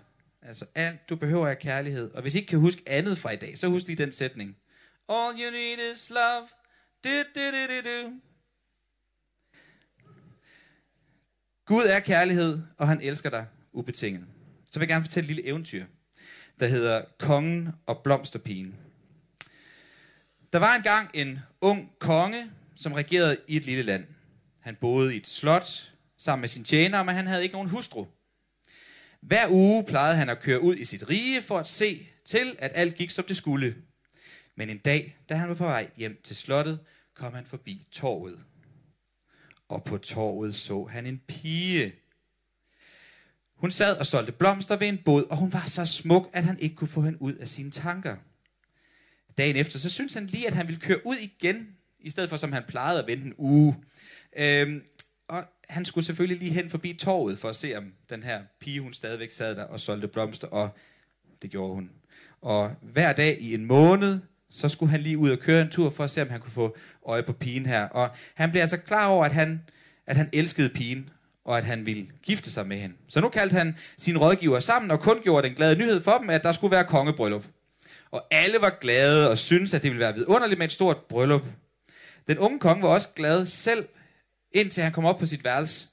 Altså 0.42 0.66
alt, 0.76 1.10
du 1.10 1.16
behøver 1.16 1.48
er 1.48 1.54
kærlighed. 1.54 2.12
Og 2.12 2.22
hvis 2.22 2.36
I 2.36 2.38
ikke 2.38 2.50
kan 2.50 2.60
huske 2.60 2.82
andet 2.88 3.18
fra 3.18 3.32
i 3.32 3.36
dag, 3.36 3.58
så 3.58 3.68
husk 3.68 3.88
lige 3.88 3.96
den 3.96 4.12
sætning. 4.12 4.58
All 5.10 5.40
you 5.40 5.52
need 5.52 5.94
is 5.94 6.10
love. 6.10 6.48
Du, 7.04 7.10
du, 7.36 7.42
du, 7.52 7.74
du, 7.74 7.90
du. 7.90 8.14
Gud 11.66 11.84
er 11.84 12.00
kærlighed, 12.00 12.60
og 12.78 12.88
han 12.88 13.02
elsker 13.02 13.30
dig 13.30 13.46
ubetinget. 13.74 14.26
Så 14.72 14.80
vil 14.80 14.86
jeg 14.86 14.88
gerne 14.88 15.06
fortælle 15.06 15.30
et 15.30 15.36
lille 15.36 15.50
eventyr, 15.50 15.86
der 16.60 16.68
hedder 16.68 17.02
Kongen 17.20 17.70
og 17.86 18.02
Blomsterpigen. 18.04 18.76
Der 20.54 20.60
var 20.60 20.76
engang 20.76 21.10
en 21.14 21.40
ung 21.62 21.92
konge, 22.00 22.52
som 22.76 22.94
regerede 22.94 23.38
i 23.48 23.56
et 23.56 23.66
lille 23.66 23.84
land. 23.84 24.06
Han 24.62 24.76
boede 24.82 25.14
i 25.14 25.18
et 25.18 25.28
slot 25.28 25.92
sammen 26.18 26.42
med 26.42 26.50
sin 26.50 26.64
tjener, 26.64 27.04
men 27.04 27.16
han 27.16 27.28
havde 27.28 27.44
ikke 27.44 27.54
nogen 27.54 27.70
hustru. 27.70 28.06
Hver 29.22 29.50
uge 29.50 29.84
plejede 29.84 30.16
han 30.16 30.30
at 30.30 30.42
køre 30.42 30.62
ud 30.62 30.76
i 30.76 30.86
sit 30.86 31.10
rige 31.10 31.42
for 31.42 31.60
at 31.60 31.68
se 31.68 32.08
til, 32.26 32.56
at 32.60 32.72
alt 32.74 32.96
gik 32.96 33.10
som 33.10 33.26
det 33.26 33.38
skulle. 33.38 33.76
Men 34.58 34.70
en 34.70 34.78
dag, 34.78 35.18
da 35.30 35.36
han 35.36 35.50
var 35.50 35.56
på 35.56 35.66
vej 35.66 35.90
hjem 35.98 36.22
til 36.24 36.36
slottet, 36.36 36.80
kom 37.16 37.34
han 37.34 37.46
forbi 37.46 37.88
torvet 37.92 38.46
og 39.70 39.84
på 39.84 39.98
torvet 39.98 40.56
så 40.56 40.84
han 40.84 41.06
en 41.06 41.22
pige. 41.28 41.96
Hun 43.56 43.72
sad 43.72 43.98
og 43.98 44.06
solgte 44.06 44.32
blomster 44.32 44.78
ved 44.78 44.88
en 44.88 45.00
båd, 45.06 45.24
og 45.24 45.38
hun 45.38 45.54
var 45.54 45.66
så 45.68 45.86
smuk, 45.86 46.30
at 46.34 46.44
han 46.44 46.60
ikke 46.60 46.76
kunne 46.76 46.88
få 46.88 47.02
hende 47.02 47.22
ud 47.22 47.34
af 47.34 47.48
sine 47.48 47.72
tanker. 47.72 48.16
Dagen 49.38 49.56
efter, 49.56 49.80
så 49.80 49.90
syntes 49.90 50.14
han 50.14 50.26
lige, 50.26 50.48
at 50.48 50.54
han 50.54 50.68
ville 50.68 50.82
køre 50.82 51.00
ud 51.06 51.16
igen, 51.16 51.68
i 52.00 52.10
stedet 52.10 52.30
for 52.30 52.38
som 52.38 52.52
han 52.52 52.64
plejede 52.68 53.00
at 53.00 53.08
vente 53.08 53.26
en 53.26 53.34
uge. 53.38 53.76
Øhm, 54.38 54.84
og 55.28 55.44
han 55.70 55.86
skulle 55.86 56.06
selvfølgelig 56.06 56.40
lige 56.40 56.52
hen 56.52 56.70
forbi 56.70 56.94
torvet 56.94 57.40
for 57.40 57.50
at 57.50 57.56
se, 57.56 57.76
om 57.76 57.94
den 58.10 58.24
her 58.24 58.44
pige, 58.60 58.82
hun 58.82 58.94
stadigvæk 58.94 59.32
sad 59.32 59.56
der 59.56 59.64
og 59.64 59.80
solgte 59.80 60.08
blomster, 60.08 60.48
og 60.48 60.70
det 61.42 61.52
gjorde 61.52 61.74
hun. 61.74 61.92
Og 62.42 62.76
hver 62.82 63.14
dag 63.14 63.38
i 63.42 63.54
en 63.54 63.66
måned, 63.66 64.20
så 64.50 64.70
skulle 64.70 64.90
han 64.90 65.02
lige 65.02 65.18
ud 65.18 65.32
og 65.32 65.40
køre 65.40 65.62
en 65.62 65.70
tur 65.70 65.90
for 65.90 66.04
at 66.04 66.12
se, 66.12 66.22
om 66.22 66.30
han 66.30 66.40
kunne 66.40 66.52
få 66.52 66.78
øje 67.06 67.24
på 67.24 67.34
pigen 67.34 67.66
her. 67.66 67.84
Og 67.84 68.10
han 68.36 68.52
blev 68.52 68.62
altså 68.62 68.78
klar 68.78 69.08
over, 69.08 69.26
at 69.26 69.32
han, 69.32 69.62
at 70.08 70.16
han 70.16 70.30
elskede 70.34 70.70
pigen, 70.70 71.10
og 71.46 71.58
at 71.58 71.64
han 71.64 71.86
ville 71.86 72.08
gifte 72.24 72.52
sig 72.52 72.68
med 72.68 72.78
hende. 72.78 72.96
Så 73.08 73.22
nu 73.22 73.30
kaldte 73.30 73.54
han 73.54 73.78
sine 73.98 74.20
rådgiver 74.20 74.60
sammen 74.60 74.92
og 74.92 75.00
kun 75.00 75.22
gjorde 75.24 75.48
den 75.48 75.56
glade 75.56 75.76
nyhed 75.76 76.04
for 76.04 76.18
dem, 76.18 76.30
at 76.30 76.44
der 76.44 76.52
skulle 76.52 76.72
være 76.72 76.84
kongebryllup. 76.84 77.46
Og 78.12 78.28
alle 78.32 78.62
var 78.62 78.78
glade 78.82 79.30
og 79.30 79.38
syntes, 79.38 79.74
at 79.74 79.84
det 79.84 79.92
ville 79.92 80.04
være 80.04 80.14
vidunderligt 80.14 80.58
med 80.58 80.66
et 80.66 80.72
stort 80.72 80.98
bryllup. 80.98 81.44
Den 82.28 82.38
unge 82.38 82.60
konge 82.60 82.84
var 82.84 82.90
også 82.90 83.10
glad 83.16 83.46
selv, 83.46 83.88
indtil 84.52 84.84
han 84.84 84.92
kom 84.92 85.06
op 85.06 85.20
på 85.20 85.26
sit 85.26 85.44
værelse. 85.44 85.88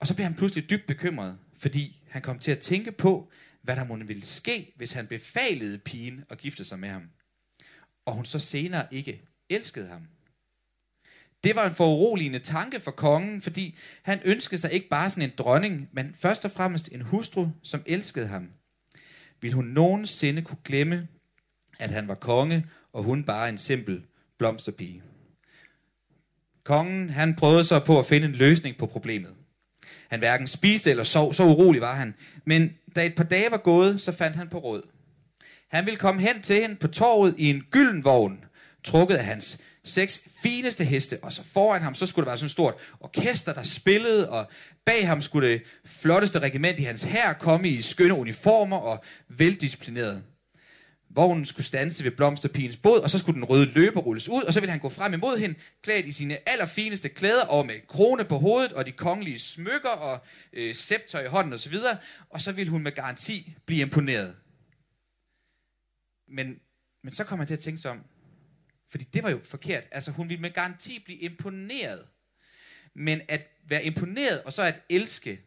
Og 0.00 0.06
så 0.06 0.14
blev 0.14 0.24
han 0.24 0.34
pludselig 0.34 0.70
dybt 0.70 0.86
bekymret, 0.86 1.38
fordi 1.58 2.02
han 2.08 2.22
kom 2.22 2.38
til 2.38 2.50
at 2.50 2.58
tænke 2.58 2.92
på, 2.92 3.30
hvad 3.62 3.76
der 3.76 3.84
måtte 3.84 4.06
ville 4.06 4.26
ske, 4.26 4.72
hvis 4.76 4.92
han 4.92 5.06
befalede 5.06 5.78
pigen 5.78 6.24
at 6.30 6.38
gifte 6.38 6.64
sig 6.64 6.78
med 6.78 6.88
ham 6.88 7.02
og 8.06 8.12
hun 8.12 8.24
så 8.24 8.38
senere 8.38 8.86
ikke 8.90 9.22
elskede 9.50 9.88
ham. 9.88 10.02
Det 11.44 11.56
var 11.56 11.68
en 11.68 11.74
foruroligende 11.74 12.38
tanke 12.38 12.80
for 12.80 12.90
kongen, 12.90 13.42
fordi 13.42 13.76
han 14.02 14.20
ønskede 14.24 14.60
sig 14.60 14.72
ikke 14.72 14.88
bare 14.88 15.10
sådan 15.10 15.22
en 15.22 15.32
dronning, 15.38 15.88
men 15.92 16.14
først 16.14 16.44
og 16.44 16.50
fremmest 16.50 16.88
en 16.92 17.02
hustru, 17.02 17.48
som 17.62 17.82
elskede 17.86 18.26
ham. 18.26 18.48
Vil 19.40 19.52
hun 19.52 19.64
nogensinde 19.64 20.42
kunne 20.42 20.58
glemme, 20.64 21.08
at 21.78 21.90
han 21.90 22.08
var 22.08 22.14
konge, 22.14 22.66
og 22.92 23.02
hun 23.02 23.24
bare 23.24 23.48
en 23.48 23.58
simpel 23.58 24.02
blomsterpige? 24.38 25.02
Kongen, 26.64 27.10
han 27.10 27.34
prøvede 27.34 27.64
så 27.64 27.80
på 27.80 27.98
at 27.98 28.06
finde 28.06 28.26
en 28.26 28.32
løsning 28.32 28.76
på 28.76 28.86
problemet. 28.86 29.34
Han 30.08 30.18
hverken 30.18 30.46
spiste 30.46 30.90
eller 30.90 31.04
sov, 31.04 31.34
så 31.34 31.44
urolig 31.44 31.80
var 31.80 31.94
han. 31.94 32.14
Men 32.44 32.76
da 32.96 33.06
et 33.06 33.14
par 33.14 33.24
dage 33.24 33.50
var 33.50 33.56
gået, 33.56 34.00
så 34.00 34.12
fandt 34.12 34.36
han 34.36 34.48
på 34.48 34.58
råd. 34.58 34.82
Han 35.70 35.86
ville 35.86 35.98
komme 35.98 36.20
hen 36.20 36.42
til 36.42 36.60
hende 36.60 36.76
på 36.76 36.88
torvet 36.88 37.34
i 37.38 37.50
en 37.50 37.62
gylden 37.70 38.04
vogn, 38.04 38.44
trukket 38.84 39.14
af 39.14 39.24
hans 39.24 39.58
seks 39.84 40.20
fineste 40.42 40.84
heste, 40.84 41.18
og 41.22 41.32
så 41.32 41.42
foran 41.44 41.82
ham, 41.82 41.94
så 41.94 42.06
skulle 42.06 42.24
der 42.24 42.30
være 42.30 42.38
sådan 42.38 42.46
et 42.46 42.50
stort 42.50 42.74
orkester, 43.00 43.52
der 43.52 43.62
spillede, 43.62 44.30
og 44.30 44.46
bag 44.86 45.08
ham 45.08 45.22
skulle 45.22 45.48
det 45.48 45.62
flotteste 45.86 46.38
regiment 46.38 46.78
i 46.78 46.82
hans 46.82 47.02
hær 47.02 47.32
komme 47.32 47.68
i 47.68 47.82
skønne 47.82 48.14
uniformer 48.14 48.76
og 48.76 49.04
veldisciplineret. 49.28 50.22
Vognen 51.10 51.44
skulle 51.44 51.66
stanse 51.66 52.04
ved 52.04 52.10
blomsterpigens 52.10 52.76
båd, 52.76 53.00
og 53.00 53.10
så 53.10 53.18
skulle 53.18 53.34
den 53.34 53.44
røde 53.44 53.66
løber 53.74 54.00
rulles 54.00 54.28
ud, 54.28 54.42
og 54.42 54.54
så 54.54 54.60
ville 54.60 54.70
han 54.70 54.80
gå 54.80 54.88
frem 54.88 55.12
imod 55.14 55.38
hende, 55.38 55.54
klædt 55.82 56.06
i 56.06 56.12
sine 56.12 56.48
allerfineste 56.48 57.08
klæder, 57.08 57.44
og 57.44 57.66
med 57.66 57.74
krone 57.88 58.24
på 58.24 58.38
hovedet, 58.38 58.72
og 58.72 58.86
de 58.86 58.92
kongelige 58.92 59.38
smykker, 59.38 59.88
og 59.88 60.24
øh, 60.52 60.74
scepter 60.74 61.20
i 61.20 61.26
hånden 61.26 61.52
osv., 61.52 61.74
og, 61.74 61.96
og 62.30 62.40
så 62.40 62.52
ville 62.52 62.70
hun 62.70 62.82
med 62.82 62.92
garanti 62.92 63.52
blive 63.66 63.80
imponeret. 63.80 64.34
Men, 66.28 66.60
men 67.02 67.12
så 67.12 67.24
kom 67.24 67.38
han 67.38 67.48
til 67.48 67.54
at 67.54 67.60
tænke 67.60 67.80
sig 67.80 67.90
om, 67.90 68.04
fordi 68.88 69.04
det 69.04 69.22
var 69.22 69.30
jo 69.30 69.40
forkert. 69.44 69.84
Altså 69.90 70.10
hun 70.10 70.28
ville 70.28 70.40
med 70.40 70.50
garanti 70.50 71.02
blive 71.04 71.18
imponeret. 71.18 72.08
Men 72.94 73.20
at 73.28 73.48
være 73.68 73.84
imponeret 73.84 74.42
og 74.42 74.52
så 74.52 74.62
at 74.62 74.82
elske, 74.88 75.40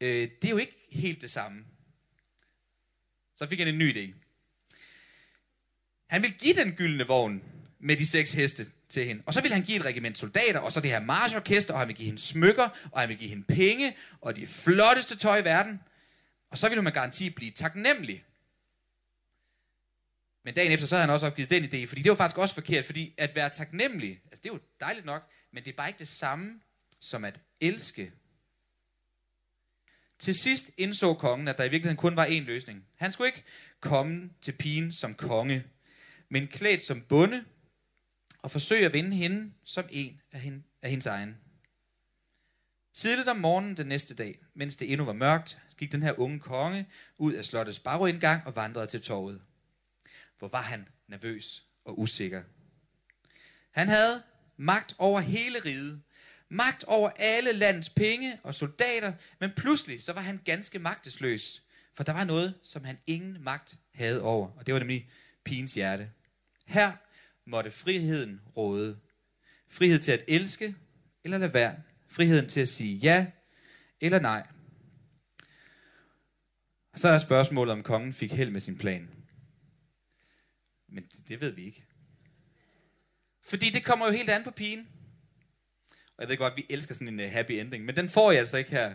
øh, 0.00 0.28
det 0.42 0.44
er 0.44 0.50
jo 0.50 0.56
ikke 0.56 0.86
helt 0.90 1.22
det 1.22 1.30
samme. 1.30 1.64
Så 3.36 3.48
fik 3.48 3.58
han 3.58 3.68
en 3.68 3.78
ny 3.78 3.96
idé. 3.96 4.14
Han 6.06 6.22
vil 6.22 6.32
give 6.38 6.54
den 6.54 6.72
gyldne 6.72 7.06
vogn 7.06 7.42
med 7.78 7.96
de 7.96 8.06
seks 8.06 8.32
heste 8.32 8.66
til 8.88 9.06
hende. 9.06 9.22
Og 9.26 9.34
så 9.34 9.40
vil 9.42 9.52
han 9.52 9.62
give 9.62 9.76
et 9.76 9.84
regiment 9.84 10.18
soldater, 10.18 10.60
og 10.60 10.72
så 10.72 10.80
det 10.80 10.90
her 10.90 11.00
marchorkester, 11.00 11.74
og 11.74 11.80
han 11.80 11.88
vil 11.88 11.96
give 11.96 12.06
hende 12.06 12.20
smykker, 12.20 12.68
og 12.92 13.00
han 13.00 13.08
vil 13.08 13.18
give 13.18 13.30
hende 13.30 13.44
penge, 13.44 13.96
og 14.20 14.36
de 14.36 14.46
flotteste 14.46 15.16
tøj 15.16 15.38
i 15.38 15.44
verden. 15.44 15.80
Og 16.50 16.58
så 16.58 16.68
vil 16.68 16.78
hun 16.78 16.84
med 16.84 16.92
garanti 16.92 17.30
blive 17.30 17.50
taknemmelig. 17.50 18.24
Men 20.44 20.54
dagen 20.54 20.72
efter, 20.72 20.86
så 20.86 20.94
havde 20.94 21.06
han 21.06 21.14
også 21.14 21.26
opgivet 21.26 21.50
den 21.50 21.64
idé, 21.64 21.86
fordi 21.86 22.02
det 22.02 22.10
var 22.10 22.16
faktisk 22.16 22.38
også 22.38 22.54
forkert, 22.54 22.84
fordi 22.84 23.14
at 23.18 23.34
være 23.34 23.50
taknemmelig, 23.50 24.20
altså 24.24 24.40
det 24.42 24.48
er 24.48 24.54
jo 24.54 24.60
dejligt 24.80 25.06
nok, 25.06 25.30
men 25.52 25.64
det 25.64 25.70
er 25.70 25.76
bare 25.76 25.88
ikke 25.88 25.98
det 25.98 26.08
samme 26.08 26.60
som 27.00 27.24
at 27.24 27.40
elske. 27.60 28.12
Til 30.18 30.34
sidst 30.34 30.70
indså 30.76 31.14
kongen, 31.14 31.48
at 31.48 31.58
der 31.58 31.64
i 31.64 31.68
virkeligheden 31.68 31.96
kun 31.96 32.16
var 32.16 32.26
én 32.26 32.40
løsning. 32.40 32.84
Han 32.96 33.12
skulle 33.12 33.28
ikke 33.28 33.44
komme 33.80 34.30
til 34.40 34.52
pigen 34.52 34.92
som 34.92 35.14
konge, 35.14 35.64
men 36.28 36.48
klædt 36.48 36.82
som 36.82 37.00
bonde, 37.00 37.44
og 38.42 38.50
forsøge 38.50 38.86
at 38.86 38.92
vinde 38.92 39.16
hende 39.16 39.52
som 39.64 39.84
en 39.90 40.20
af, 40.32 40.40
hende, 40.40 40.62
af 40.82 40.90
hendes 40.90 41.06
egen. 41.06 41.36
Tidligt 42.92 43.28
om 43.28 43.36
morgenen 43.36 43.76
den 43.76 43.86
næste 43.86 44.14
dag, 44.14 44.38
mens 44.54 44.76
det 44.76 44.92
endnu 44.92 45.04
var 45.04 45.12
mørkt, 45.12 45.60
gik 45.78 45.92
den 45.92 46.02
her 46.02 46.18
unge 46.18 46.40
konge 46.40 46.86
ud 47.18 47.32
af 47.32 47.44
slottets 47.44 47.78
baroindgang 47.78 48.46
og 48.46 48.56
vandrede 48.56 48.86
til 48.86 49.02
torvet 49.02 49.40
hvor 50.40 50.48
var 50.48 50.62
han 50.62 50.88
nervøs 51.08 51.64
og 51.84 51.98
usikker. 52.00 52.42
Han 53.70 53.88
havde 53.88 54.22
magt 54.56 54.94
over 54.98 55.20
hele 55.20 55.58
riget, 55.64 56.02
magt 56.48 56.84
over 56.84 57.10
alle 57.16 57.52
landets 57.52 57.88
penge 57.88 58.40
og 58.42 58.54
soldater, 58.54 59.12
men 59.40 59.52
pludselig 59.56 60.02
så 60.02 60.12
var 60.12 60.20
han 60.20 60.40
ganske 60.44 60.78
magtesløs, 60.78 61.62
for 61.94 62.04
der 62.04 62.12
var 62.12 62.24
noget, 62.24 62.54
som 62.62 62.84
han 62.84 62.98
ingen 63.06 63.42
magt 63.42 63.76
havde 63.94 64.22
over, 64.22 64.48
og 64.48 64.66
det 64.66 64.74
var 64.74 64.80
nemlig 64.80 65.08
pigens 65.44 65.74
hjerte. 65.74 66.10
Her 66.66 66.92
måtte 67.46 67.70
friheden 67.70 68.40
råde. 68.56 68.98
Frihed 69.68 69.98
til 69.98 70.12
at 70.12 70.24
elske 70.28 70.74
eller 71.24 71.38
lade 71.38 71.54
være. 71.54 71.76
Friheden 72.08 72.48
til 72.48 72.60
at 72.60 72.68
sige 72.68 72.96
ja 72.96 73.26
eller 74.00 74.20
nej. 74.20 74.46
Og 76.92 76.98
så 76.98 77.08
er 77.08 77.18
spørgsmålet, 77.18 77.72
om 77.72 77.82
kongen 77.82 78.12
fik 78.12 78.32
held 78.32 78.50
med 78.50 78.60
sin 78.60 78.78
plan. 78.78 79.19
Men 80.92 81.04
det, 81.04 81.28
det 81.28 81.40
ved 81.40 81.50
vi 81.50 81.64
ikke. 81.64 81.86
Fordi 83.48 83.70
det 83.70 83.84
kommer 83.84 84.06
jo 84.06 84.12
helt 84.12 84.30
an 84.30 84.44
på 84.44 84.50
pigen. 84.50 84.88
Og 86.16 86.22
jeg 86.22 86.28
ved 86.28 86.36
godt, 86.36 86.52
at 86.52 86.56
vi 86.56 86.66
elsker 86.70 86.94
sådan 86.94 87.08
en 87.08 87.20
øh, 87.20 87.30
happy 87.30 87.52
ending, 87.52 87.84
men 87.84 87.96
den 87.96 88.08
får 88.08 88.30
jeg 88.30 88.38
altså 88.40 88.56
ikke 88.56 88.70
her. 88.70 88.94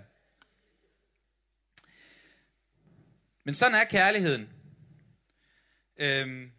Men 3.44 3.54
sådan 3.54 3.76
er 3.76 3.84
kærligheden. 3.84 4.50
Øhm, 5.98 6.52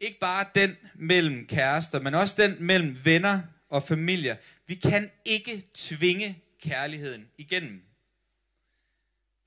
ikke 0.00 0.18
bare 0.18 0.46
den 0.54 0.76
mellem 0.94 1.46
kærester, 1.46 2.00
men 2.00 2.14
også 2.14 2.34
den 2.38 2.56
mellem 2.64 3.04
venner 3.04 3.42
og 3.68 3.82
familier. 3.82 4.36
Vi 4.66 4.74
kan 4.74 5.10
ikke 5.24 5.62
tvinge 5.74 6.42
kærligheden 6.60 7.30
igennem. 7.38 7.82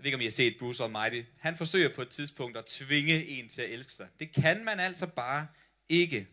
Jeg 0.02 0.06
ved 0.06 0.08
ikke, 0.08 0.16
om 0.16 0.22
I 0.22 0.26
har 0.26 0.32
set 0.32 0.58
Bruce 0.60 0.84
Almighty. 0.84 1.22
Han 1.38 1.56
forsøger 1.56 1.90
på 1.90 2.02
et 2.02 2.10
tidspunkt 2.10 2.58
at 2.58 2.66
tvinge 2.66 3.26
en 3.26 3.50
til 3.50 3.62
at 3.62 3.70
elske 3.70 3.94
sig. 3.94 4.08
Det 4.20 4.32
kan 4.32 4.66
man 4.66 4.80
altså 4.80 5.08
bare 5.08 5.48
ikke. 5.90 6.28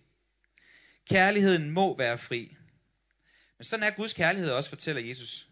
Kærligheden 1.10 1.70
må 1.70 1.96
være 1.96 2.18
fri. 2.18 2.56
Men 3.58 3.64
sådan 3.64 3.82
er 3.82 3.90
Guds 3.90 4.14
kærlighed 4.14 4.50
også, 4.50 4.70
fortæller 4.70 5.02
Jesus. 5.02 5.46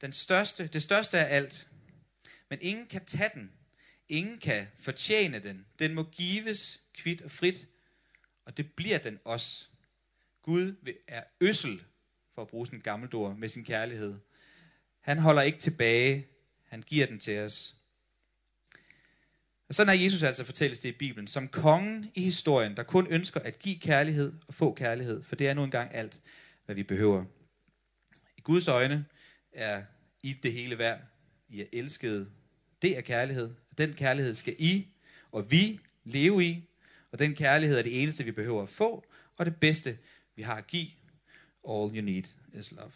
Den 0.00 0.12
største, 0.12 0.66
det 0.66 0.82
største 0.82 1.18
af 1.18 1.36
alt. 1.36 1.68
Men 2.50 2.58
ingen 2.62 2.86
kan 2.86 3.04
tage 3.04 3.30
den. 3.34 3.52
Ingen 4.08 4.38
kan 4.38 4.66
fortjene 4.78 5.38
den. 5.38 5.66
Den 5.78 5.94
må 5.94 6.02
gives 6.02 6.80
kvidt 6.94 7.22
og 7.22 7.30
frit. 7.30 7.68
Og 8.44 8.56
det 8.56 8.72
bliver 8.72 8.98
den 8.98 9.18
også. 9.24 9.66
Gud 10.42 10.74
er 11.08 11.22
øssel, 11.40 11.82
for 12.34 12.42
at 12.42 12.48
bruge 12.48 12.66
sådan 12.66 12.78
et 12.78 12.84
gammelt 12.84 13.14
ord, 13.14 13.36
med 13.36 13.48
sin 13.48 13.64
kærlighed. 13.64 14.18
Han 15.00 15.18
holder 15.18 15.42
ikke 15.42 15.58
tilbage. 15.58 16.29
Han 16.70 16.82
giver 16.82 17.06
den 17.06 17.18
til 17.18 17.38
os. 17.38 17.76
Og 19.68 19.74
sådan 19.74 19.98
er 19.98 20.02
Jesus 20.02 20.22
altså 20.22 20.44
fortælles 20.44 20.78
det 20.78 20.88
i 20.88 20.98
Bibelen, 20.98 21.26
som 21.26 21.48
kongen 21.48 22.10
i 22.14 22.22
historien, 22.22 22.76
der 22.76 22.82
kun 22.82 23.06
ønsker 23.06 23.40
at 23.40 23.58
give 23.58 23.78
kærlighed 23.78 24.32
og 24.46 24.54
få 24.54 24.74
kærlighed, 24.74 25.22
for 25.22 25.36
det 25.36 25.48
er 25.48 25.54
nu 25.54 25.64
engang 25.64 25.94
alt, 25.94 26.20
hvad 26.64 26.74
vi 26.74 26.82
behøver. 26.82 27.24
I 28.36 28.40
Guds 28.40 28.68
øjne 28.68 29.06
er 29.52 29.82
I 30.22 30.32
det 30.32 30.52
hele 30.52 30.78
værd. 30.78 31.00
I 31.48 31.60
er 31.60 31.66
elskede. 31.72 32.30
Det 32.82 32.96
er 32.96 33.00
kærlighed. 33.00 33.50
Den 33.78 33.94
kærlighed 33.94 34.34
skal 34.34 34.56
I 34.58 34.86
og 35.32 35.50
vi 35.50 35.80
leve 36.04 36.44
i, 36.44 36.68
og 37.12 37.18
den 37.18 37.34
kærlighed 37.34 37.78
er 37.78 37.82
det 37.82 38.02
eneste, 38.02 38.24
vi 38.24 38.32
behøver 38.32 38.62
at 38.62 38.68
få, 38.68 39.06
og 39.36 39.46
det 39.46 39.56
bedste, 39.56 39.98
vi 40.36 40.42
har 40.42 40.54
at 40.54 40.66
give. 40.66 40.88
All 41.68 41.96
you 41.96 42.02
need 42.02 42.24
is 42.52 42.72
love. 42.72 42.92